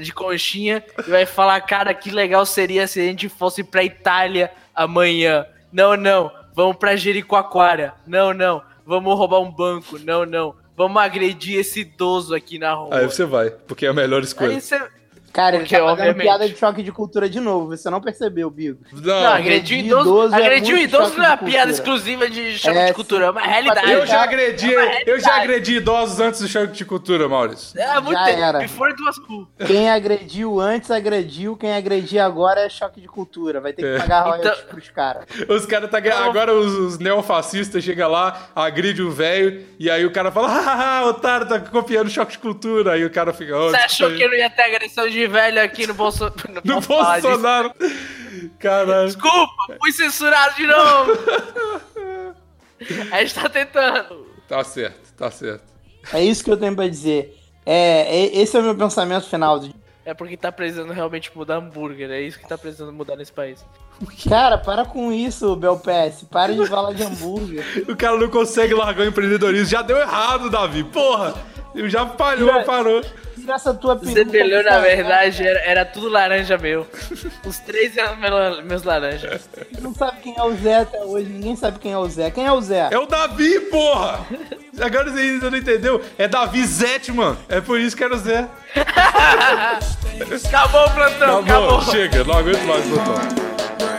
[0.00, 4.50] de conchinha e vai falar, cara, que legal seria se a gente fosse pra Itália
[4.74, 5.46] amanhã.
[5.72, 6.30] Não, não.
[6.54, 7.94] Vamos pra Jericoacoara.
[8.06, 8.62] Não, não.
[8.86, 9.98] Vamos roubar um banco.
[9.98, 10.54] Não, não.
[10.76, 12.96] Vamos agredir esse idoso aqui na rua.
[12.96, 14.54] Aí você vai, porque é a melhor escolha.
[14.54, 14.80] Aí você
[15.32, 16.22] cara, ele porque, tá fazendo obviamente.
[16.22, 18.78] piada de choque de cultura de novo, você não percebeu, Bigo.
[18.92, 20.02] Não, Não, agredir idoso.
[20.08, 22.94] idoso é agredir o muito idoso não é uma piada exclusiva de choque É, de
[22.94, 23.90] cultura, é uma realidade.
[23.92, 27.78] eu já Cara, agredi, é eu já agredi idosos antes do choque de cultura, Maurício.
[27.80, 28.42] É, muito Já tempo.
[28.42, 28.58] era.
[28.60, 28.94] Before
[29.26, 29.48] cool.
[29.66, 33.60] Quem agrediu antes agrediu, quem agredir agora é choque de cultura.
[33.60, 33.98] Vai ter que É.
[33.98, 35.24] pagar royalties Então- pros caras.
[35.48, 40.04] Os caras tá Então- agora os, os neofascistas chegam lá, agride o velho e aí
[40.04, 42.92] o cara fala: "Haha, otário, tá copiando choque de cultura".
[42.92, 45.21] Aí o cara fica: "Ó, Você achou aí." que eu não ia ter agressão de
[45.28, 46.34] velho aqui no Bolsonaro?
[46.64, 47.72] no Bolsonaro?
[48.58, 49.06] Caralho.
[49.06, 51.12] Desculpa, fui censurado de novo.
[53.12, 54.26] A gente tá tentando.
[54.48, 55.64] Tá certo, tá certo.
[56.12, 57.36] É isso que eu tenho pra dizer.
[57.64, 59.62] É, é- esse é o meu pensamento final.
[60.04, 62.10] É porque tá precisando realmente mudar hambúrguer.
[62.10, 63.64] É isso que tá precisando mudar nesse país.
[64.28, 66.24] Cara, para com isso, Belpes.
[66.28, 67.64] Para de falar de hambúrguer.
[67.88, 69.66] O cara não consegue largar o empreendedorismo.
[69.68, 70.82] Já deu errado, Davi.
[70.82, 71.34] Porra!
[71.72, 73.00] Eu já falhou, Tira- parou.
[73.42, 74.14] Tira essa tua peruca.
[74.14, 76.86] Zebeleu, na verdade, era, era tudo laranja meu.
[77.44, 79.48] Os três eram meu- meus laranjas.
[79.80, 81.28] Não sabe quem é o Zé até hoje.
[81.28, 82.30] Ninguém sabe quem é o Zé.
[82.30, 82.88] Quem é o Zé?
[82.90, 84.20] É o Davi, porra!
[84.80, 86.00] Agora você ainda não entendeu?
[86.16, 87.36] É Davi Zetman.
[87.48, 88.46] É por isso que era o Zé.
[90.46, 91.92] Acabou o plantão, Acabou, acabou.
[91.92, 93.14] chega, não aguento mais, botão.
[93.80, 93.91] You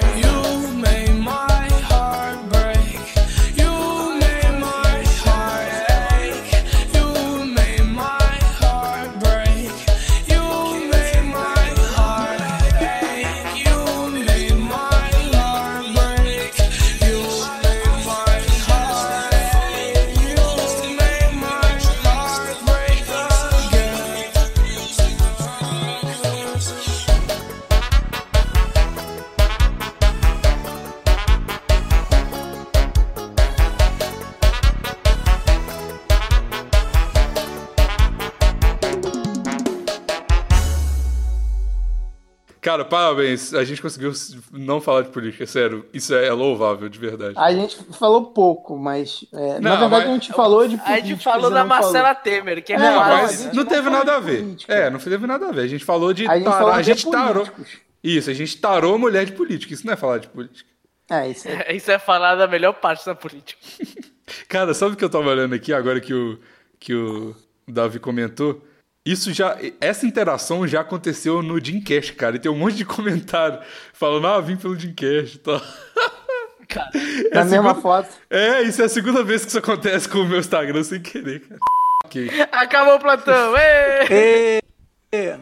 [42.64, 43.53] Cara, parabéns.
[43.53, 44.14] A gente conseguiu
[44.51, 45.86] não falar de política, sério.
[45.93, 47.34] Isso é louvável, de verdade.
[47.38, 49.26] A gente falou pouco, mas.
[49.34, 51.84] é, na Não, verdade, mas- a gente falou de A gente falou da não falou.
[51.91, 54.41] Marcela Temer, que é, É, Não, mas não teve não nada a ver.
[54.41, 54.74] política.
[54.74, 55.61] É, não teve nada a ver.
[55.61, 57.47] A gente falou de A gente falou a gente tarou.
[58.01, 59.74] Isso, a gente tarou mulher de política.
[59.74, 60.70] Isso não é falar de política.
[61.09, 61.57] É, isso aí.
[61.76, 63.59] Isso é falar da melhor parte da política.
[64.47, 66.39] Cara, sabe o que eu tava olhando aqui agora que o,
[66.80, 67.36] que o
[67.68, 68.61] Davi comentou?
[69.06, 69.58] Isso já.
[69.82, 72.36] Essa interação já aconteceu no Dreamcast, cara.
[72.38, 73.60] E tem um monte de comentário
[73.93, 75.62] falando, ah, vim pelo Dreamcast e tal.
[76.70, 76.89] Cara,
[77.30, 78.10] É Na a mesma foto.
[78.30, 81.41] É, isso é a segunda vez que isso acontece com o meu Instagram sem querer,
[81.41, 81.60] cara.
[82.06, 82.30] Ok.
[82.51, 83.56] acabou o plantão.
[83.58, 84.60] Ê!
[85.12, 85.38] Ê,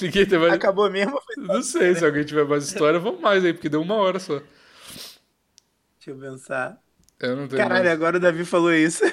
[0.00, 0.52] Ninguém tem mais.
[0.52, 1.20] Acabou mesmo?
[1.20, 4.18] Foi- Não sei, se alguém tiver mais história, vamos mais aí, porque deu uma hora
[4.18, 4.34] só.
[4.38, 6.78] Deixa eu pensar.
[7.20, 7.94] Eu não tenho Caralho, mais.
[7.94, 9.04] agora o Davi falou isso.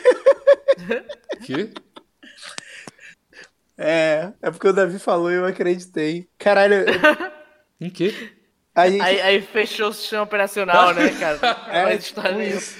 [1.46, 1.70] Quê?
[3.82, 6.28] É, é porque o Davi falou e eu acreditei.
[6.38, 6.86] Caralho, eu-
[7.80, 8.14] Em quê?
[8.76, 9.02] a gente.
[9.02, 11.40] Aí, aí fechou o sistema operacional, né, cara?
[11.72, 12.78] É, história tipo isso.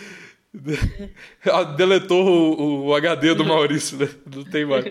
[1.52, 4.10] Ah, Deletou o, o HD do Maurício, né?
[4.36, 4.84] Não tem mais.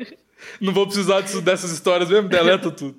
[0.60, 2.96] Não vou precisar disso- dessas histórias mesmo, deleta tudo.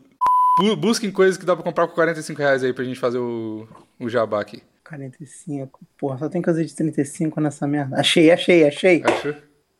[0.60, 3.68] Bu- Busquem coisas que dá pra comprar por 45 reais aí pra gente fazer o,
[4.00, 4.62] o jabá aqui.
[4.88, 5.80] 45.
[5.98, 8.00] Porra, só tem coisa de 35 nessa merda.
[8.00, 9.04] Achei, achei, achei.
[9.06, 9.34] Achou?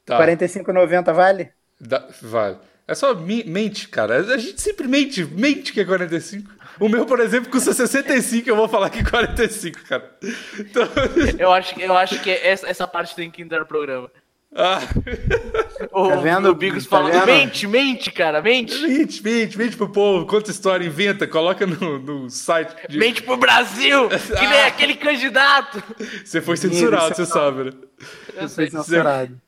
[0.06, 0.18] Tá.
[0.26, 1.52] 45,90 vale?
[1.82, 2.58] Dá- vale.
[2.90, 4.18] É só mente, cara.
[4.18, 6.50] A gente sempre mente, mente que é 45.
[6.80, 10.10] O meu, por exemplo, custa 65, eu vou falar que é 45, cara.
[10.60, 10.88] Então,
[11.38, 14.10] Eu acho, que- eu acho que essa, essa parte tem que entrar no programa.
[14.56, 14.80] ah,
[15.92, 16.50] O, Tá vendo?
[16.50, 17.26] o Bigos Tá falando, vendo?
[17.26, 18.76] mente, mente, cara, mente.
[18.82, 22.74] mente, mente, mente pro povo, conta história, inventa, coloca no, no site.
[22.90, 25.84] de- Mente pro Brasil, que nem aquele candidato.
[26.26, 27.72] Você foi censurado, Isso é você sabe, né?
[28.36, 28.70] Eu sei.
[28.72, 29.40] Foi censurado.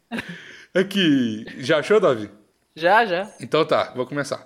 [0.75, 2.29] Aqui, já achou, Davi?
[2.75, 3.31] Já, já.
[3.39, 4.45] Então tá, vou começar.